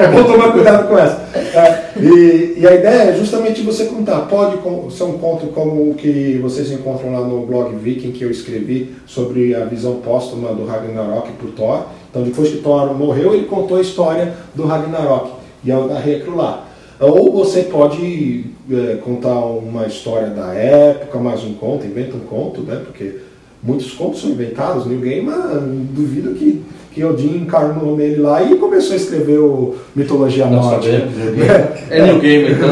é 0.04 0.08
bom 0.08 0.24
tomar 0.24 0.52
cuidado 0.52 0.88
com 0.88 0.98
essa. 0.98 1.28
É, 1.34 2.00
e, 2.00 2.54
e 2.58 2.66
a 2.66 2.74
ideia 2.74 3.10
é 3.10 3.16
justamente 3.16 3.60
você 3.62 3.84
contar. 3.84 4.20
Pode 4.22 4.58
ser 4.92 5.04
um 5.04 5.18
conto 5.18 5.48
como 5.48 5.90
o 5.90 5.94
que 5.94 6.38
vocês 6.42 6.72
encontram 6.72 7.12
lá 7.12 7.20
no 7.20 7.46
blog 7.46 7.74
Viking, 7.76 8.12
que 8.12 8.24
eu 8.24 8.30
escrevi 8.30 8.96
sobre 9.06 9.54
a 9.54 9.64
visão 9.64 9.96
póstuma 9.96 10.54
do 10.54 10.64
Ragnarok 10.64 11.30
por 11.32 11.50
Thor. 11.50 11.84
Então, 12.10 12.22
depois 12.22 12.48
que 12.48 12.58
Thor 12.58 12.94
morreu, 12.94 13.34
ele 13.34 13.44
contou 13.44 13.76
a 13.76 13.82
história 13.82 14.32
do 14.54 14.66
Ragnarok. 14.66 15.32
E 15.62 15.68
narrei 15.68 16.16
aquilo 16.16 16.36
lá. 16.36 16.64
Ou 17.00 17.32
você 17.32 17.62
pode 17.62 18.44
é, 18.70 18.96
contar 19.02 19.34
uma 19.34 19.86
história 19.86 20.28
da 20.28 20.52
época, 20.52 21.18
mais 21.18 21.42
um 21.42 21.54
conto, 21.54 21.86
inventa 21.86 22.14
um 22.14 22.20
conto, 22.20 22.60
né? 22.60 22.82
Porque 22.84 23.16
muitos 23.62 23.92
contos 23.92 24.20
são 24.20 24.28
inventados. 24.28 24.84
New 24.84 25.00
Gaiman, 25.00 25.86
duvido 25.92 26.34
que, 26.34 26.62
que 26.92 27.02
Odin 27.02 27.38
encarnou 27.38 27.96
nele 27.96 28.20
lá 28.20 28.42
e 28.42 28.56
começou 28.56 28.92
a 28.92 28.96
escrever 28.96 29.38
o 29.38 29.76
Mitologia 29.96 30.44
Não 30.44 30.60
Nórdica. 30.60 30.98
New 30.98 31.32
Game. 31.32 31.48
É 31.88 32.04
New 32.04 32.20
Game, 32.20 32.52
então. 32.52 32.68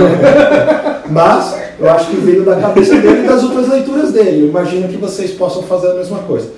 Mas 1.10 1.58
eu 1.80 1.88
acho 1.88 2.10
que 2.10 2.16
veio 2.16 2.44
da 2.44 2.56
cabeça 2.56 2.96
dele 2.96 3.24
e 3.24 3.26
das 3.26 3.42
outras 3.42 3.66
leituras 3.66 4.12
dele. 4.12 4.42
Eu 4.42 4.48
imagino 4.48 4.88
que 4.88 4.98
vocês 4.98 5.30
possam 5.30 5.62
fazer 5.62 5.92
a 5.92 5.94
mesma 5.94 6.18
coisa. 6.18 6.50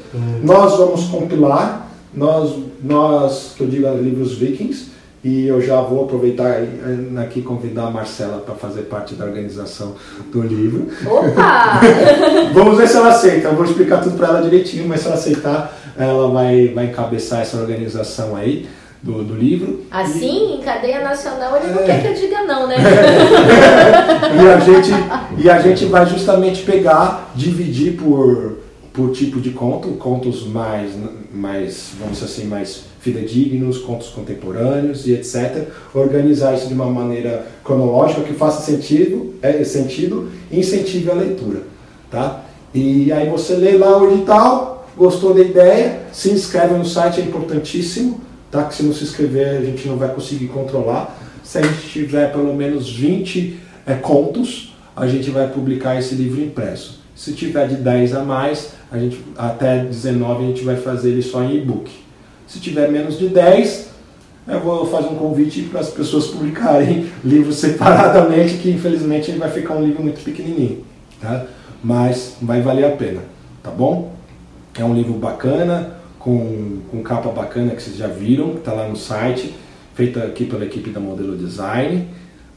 Nós 0.43 0.77
vamos 0.77 1.05
compilar, 1.05 1.89
nós, 2.13 2.53
nós 2.83 3.53
que 3.57 3.63
eu 3.63 3.69
digo 3.69 3.87
livros 3.95 4.37
vikings, 4.37 4.89
e 5.23 5.47
eu 5.47 5.61
já 5.61 5.81
vou 5.83 6.05
aproveitar 6.05 6.63
e, 6.63 6.65
eh, 6.65 7.21
aqui 7.23 7.43
convidar 7.43 7.89
a 7.89 7.91
Marcela 7.91 8.39
para 8.39 8.55
fazer 8.55 8.83
parte 8.83 9.15
da 9.15 9.25
organização 9.27 9.95
do 10.33 10.41
livro. 10.43 10.89
Opa! 11.07 11.81
Vamos 12.55 12.79
ver 12.79 12.89
se 12.89 12.97
ela 12.97 13.09
aceita. 13.11 13.49
Eu 13.49 13.55
vou 13.55 13.65
explicar 13.65 13.99
tudo 14.03 14.17
para 14.17 14.29
ela 14.29 14.43
direitinho, 14.43 14.89
mas 14.89 15.01
se 15.01 15.07
ela 15.07 15.17
aceitar, 15.17 15.77
ela 15.99 16.29
vai, 16.31 16.69
vai 16.69 16.87
encabeçar 16.87 17.43
essa 17.43 17.59
organização 17.59 18.35
aí 18.35 18.67
do, 19.03 19.23
do 19.23 19.35
livro. 19.35 19.85
Assim, 19.91 20.55
em 20.55 20.61
cadeia 20.63 21.03
nacional, 21.03 21.57
ele 21.57 21.73
não 21.73 21.83
É. 21.83 21.87
quer 21.87 22.03
que 22.03 22.09
eu 22.09 22.15
diga 22.15 22.43
não, 22.45 22.67
né? 22.67 22.77
E 24.43 24.49
a 24.49 24.59
gente, 24.61 24.91
e 25.39 25.51
a 25.51 25.61
gente 25.61 25.85
vai 25.87 26.07
justamente 26.07 26.63
pegar, 26.63 27.31
dividir 27.35 27.93
por, 27.97 28.59
por 28.93 29.11
tipo 29.13 29.41
de 29.41 29.51
conto, 29.51 29.89
contos 29.93 30.47
mais, 30.47 30.93
mais, 31.33 31.91
vamos 31.99 32.19
dizer 32.19 32.27
assim, 32.27 32.47
mais 32.47 32.89
fidedignos, 33.01 33.79
contos 33.79 34.09
contemporâneos 34.09 35.07
e 35.07 35.13
etc. 35.13 35.69
Organizar 35.95 36.55
isso 36.55 36.69
de 36.69 36.75
uma 36.75 36.87
maneira 36.87 37.47
cronológica 37.65 38.23
que 38.23 38.35
faça 38.35 38.63
sentido, 38.63 39.35
é, 39.43 39.65
sentido 39.65 40.31
e 40.51 40.61
incentive 40.61 41.11
a 41.11 41.15
leitura. 41.15 41.63
Tá? 42.11 42.45
E 42.75 43.11
aí 43.13 43.29
você 43.29 43.55
lê 43.55 43.77
lá 43.77 43.99
o 43.99 44.13
edital, 44.13 44.89
gostou 44.97 45.35
da 45.35 45.41
ideia, 45.41 46.03
se 46.13 46.31
inscreve 46.31 46.75
no 46.75 46.85
site, 46.85 47.21
é 47.21 47.25
importantíssimo, 47.25 48.21
tá? 48.51 48.65
que 48.65 48.75
se 48.75 48.83
não 48.83 48.93
se 48.93 49.05
inscrever 49.05 49.59
a 49.59 49.65
gente 49.65 49.89
não 49.89 49.97
vai 49.97 50.15
conseguir 50.15 50.49
controlar. 50.49 51.19
Se 51.43 51.59
a 51.59 51.63
gente 51.63 51.89
tiver 51.89 52.31
pelo 52.31 52.55
menos 52.55 52.95
20 52.95 53.59
é, 53.87 53.95
contos, 53.95 54.77
a 54.95 55.07
gente 55.07 55.31
vai 55.31 55.49
publicar 55.49 55.99
esse 55.99 56.15
livro 56.15 56.41
impresso. 56.41 57.01
Se 57.17 57.33
tiver 57.33 57.67
de 57.67 57.77
10 57.77 58.15
a 58.15 58.25
mais, 58.25 58.73
a 58.91 58.99
gente, 58.99 59.23
até 59.37 59.85
19 59.85 60.45
a 60.45 60.47
gente 60.49 60.65
vai 60.65 60.77
fazer 60.77 61.11
ele 61.11 61.23
só 61.23 61.43
em 61.43 61.57
e-book. 61.57 61.91
Se 62.51 62.59
tiver 62.59 62.91
menos 62.91 63.17
de 63.17 63.29
10, 63.29 63.91
eu 64.49 64.59
vou 64.59 64.85
fazer 64.85 65.07
um 65.07 65.15
convite 65.15 65.63
para 65.63 65.79
as 65.79 65.89
pessoas 65.89 66.27
publicarem 66.27 67.07
livros 67.25 67.59
separadamente, 67.59 68.55
que 68.55 68.69
infelizmente 68.69 69.31
ele 69.31 69.39
vai 69.39 69.49
ficar 69.49 69.75
um 69.75 69.85
livro 69.85 70.03
muito 70.03 70.21
pequenininho, 70.25 70.85
tá? 71.21 71.47
Mas 71.81 72.39
vai 72.43 72.61
valer 72.61 72.87
a 72.87 72.91
pena, 72.91 73.21
tá 73.63 73.71
bom? 73.71 74.13
É 74.77 74.85
um 74.85 74.93
livro 74.93 75.13
bacana, 75.13 75.95
com, 76.19 76.81
com 76.91 77.01
capa 77.05 77.29
bacana 77.29 77.71
que 77.77 77.81
vocês 77.85 77.97
já 77.97 78.09
viram, 78.09 78.55
está 78.55 78.73
lá 78.73 78.89
no 78.89 78.97
site, 78.97 79.55
feita 79.95 80.25
aqui 80.25 80.45
pela 80.45 80.65
equipe 80.65 80.91
da 80.91 80.99
Modelo 80.99 81.37
Design. 81.37 82.09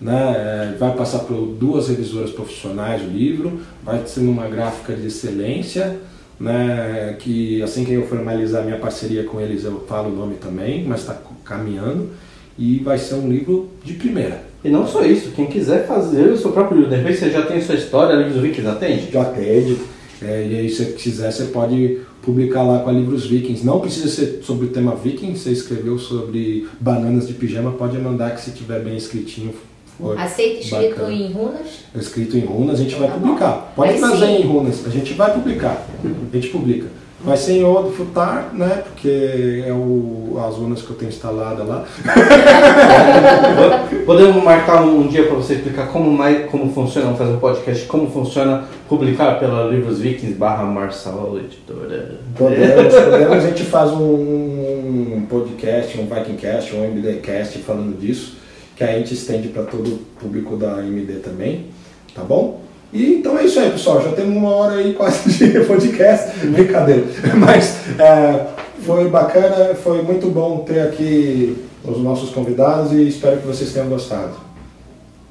Né? 0.01 0.71
É, 0.73 0.75
Vai 0.79 0.95
passar 0.95 1.19
por 1.19 1.36
duas 1.36 1.89
revisoras 1.89 2.32
profissionais 2.32 3.03
o 3.03 3.06
livro, 3.06 3.62
vai 3.84 4.01
ser 4.08 4.21
numa 4.21 4.47
gráfica 4.47 4.95
de 4.95 5.06
excelência, 5.06 5.99
né? 6.39 7.15
que 7.19 7.61
assim 7.63 7.83
que 7.83 7.93
eu 7.93 8.07
formalizar 8.07 8.63
minha 8.63 8.77
parceria 8.77 9.23
com 9.23 9.39
eles 9.39 9.63
eu 9.63 9.83
falo 9.87 10.09
o 10.09 10.15
nome 10.15 10.35
também, 10.35 10.83
mas 10.85 11.01
está 11.01 11.17
caminhando, 11.43 12.09
e 12.57 12.79
vai 12.79 12.97
ser 12.97 13.15
um 13.15 13.29
livro 13.29 13.69
de 13.83 13.93
primeira. 13.93 14.43
E 14.63 14.69
não 14.69 14.87
só 14.87 15.03
isso, 15.03 15.31
quem 15.31 15.47
quiser 15.47 15.85
fazer 15.85 16.29
o 16.29 16.37
seu 16.37 16.51
próprio 16.51 16.77
livro, 16.77 16.91
de 16.91 16.97
repente 16.97 17.19
você 17.19 17.29
já 17.29 17.41
tem 17.41 17.61
sua 17.61 17.75
história, 17.75 18.15
Livros 18.15 18.41
Vikings 18.41 18.69
atende? 18.69 19.11
Já 19.11 19.21
atende. 19.21 19.77
É, 20.21 20.47
e 20.49 20.55
aí, 20.55 20.69
se 20.69 20.85
você 20.85 20.91
quiser, 20.93 21.31
você 21.31 21.45
pode 21.45 21.99
publicar 22.21 22.63
lá 22.63 22.79
com 22.79 22.89
a 22.89 22.93
Livros 22.93 23.27
Vikings. 23.27 23.65
Não 23.65 23.81
precisa 23.81 24.07
ser 24.07 24.41
sobre 24.41 24.67
o 24.67 24.69
tema 24.69 24.95
Vikings, 24.95 25.39
você 25.39 25.51
escreveu 25.51 25.99
sobre 25.99 26.65
bananas 26.79 27.27
de 27.27 27.33
pijama, 27.33 27.73
pode 27.73 27.97
mandar 27.97 28.33
que 28.33 28.41
se 28.41 28.51
tiver 28.51 28.81
bem 28.81 28.95
escritinho. 28.95 29.53
For 29.97 30.17
Aceita 30.19 30.60
escrito 30.62 30.89
bacana. 30.95 31.12
em 31.13 31.32
runas? 31.32 31.67
Escrito 31.95 32.38
em 32.38 32.45
runas, 32.45 32.79
a 32.79 32.84
gente 32.84 32.95
vai 32.95 33.08
Tá 33.08 33.13
publicar. 33.15 33.73
Pode 33.75 33.91
Vai 33.91 33.99
trazer 34.10 34.25
sim. 34.27 34.36
em 34.38 34.41
runas, 34.47 34.86
a 34.86 34.89
gente 34.89 35.13
vai 35.13 35.34
publicar. 35.34 35.86
A 36.03 36.36
gente 36.36 36.47
publica. 36.49 36.88
Vai 37.25 37.38
ser 37.38 37.53
em 37.53 37.63
Odo 37.63 37.89
Futar, 37.89 38.49
né? 38.53 38.84
Porque 38.86 39.63
é 39.65 39.71
o, 39.71 40.38
as 40.45 40.56
runas 40.56 40.82
que 40.82 40.89
eu 40.89 40.97
tenho 40.97 41.08
instalada 41.08 41.63
lá. 41.63 41.86
Podemos 44.06 44.43
marcar 44.43 44.84
um, 44.84 45.01
um 45.01 45.08
dia 45.08 45.23
para 45.27 45.36
você 45.36 45.53
explicar 45.53 45.88
como, 45.88 46.12
mais, 46.12 46.49
como 46.51 46.73
funciona, 46.73 47.06
vamos 47.06 47.19
fazer 47.19 47.32
um 47.34 47.39
podcast, 47.39 47.86
como 47.86 48.12
funciona 48.12 48.65
publicar 48.89 49.39
pela 49.39 49.69
Livros 49.69 49.99
Vikings 49.99 50.36
barra 50.36 50.65
Marçal 50.65 51.38
Editora. 51.38 52.15
Podemos, 52.38 52.93
podemos, 52.93 53.32
a 53.32 53.39
gente 53.39 53.63
faz 53.63 53.91
um 53.91 55.25
podcast, 55.29 55.97
um 55.97 56.06
Vikingcast, 56.06 56.75
um 56.75 56.82
MDcast 56.93 57.58
falando 57.60 57.97
disso, 57.97 58.36
que 58.75 58.83
a 58.83 58.97
gente 58.97 59.13
estende 59.13 59.49
para 59.49 59.63
todo 59.63 59.88
o 59.88 59.99
público 60.19 60.55
da 60.57 60.83
MD 60.83 61.15
também, 61.15 61.67
tá 62.13 62.23
bom? 62.23 62.62
E 62.91 63.15
então 63.15 63.38
é 63.38 63.45
isso 63.45 63.59
aí, 63.59 63.71
pessoal. 63.71 64.01
Já 64.01 64.12
temos 64.12 64.36
uma 64.36 64.51
hora 64.51 64.75
aí 64.75 64.93
quase 64.93 65.29
de 65.47 65.59
podcast. 65.62 66.45
Brincadeira. 66.45 67.03
Mas 67.36 67.75
é, 67.99 68.47
foi 68.81 69.09
bacana, 69.09 69.73
foi 69.75 70.01
muito 70.03 70.27
bom 70.29 70.59
ter 70.59 70.81
aqui 70.81 71.57
os 71.83 71.97
nossos 71.97 72.29
convidados 72.29 72.91
e 72.91 73.07
espero 73.07 73.38
que 73.38 73.47
vocês 73.47 73.73
tenham 73.73 73.89
gostado. 73.89 74.33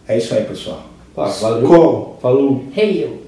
É 0.08 0.18
isso 0.18 0.34
aí, 0.34 0.44
pessoal. 0.44 0.82
Tá, 1.14 1.26
valeu. 1.26 1.68
Como? 1.68 2.18
Falou. 2.20 2.64
Hail! 2.76 3.22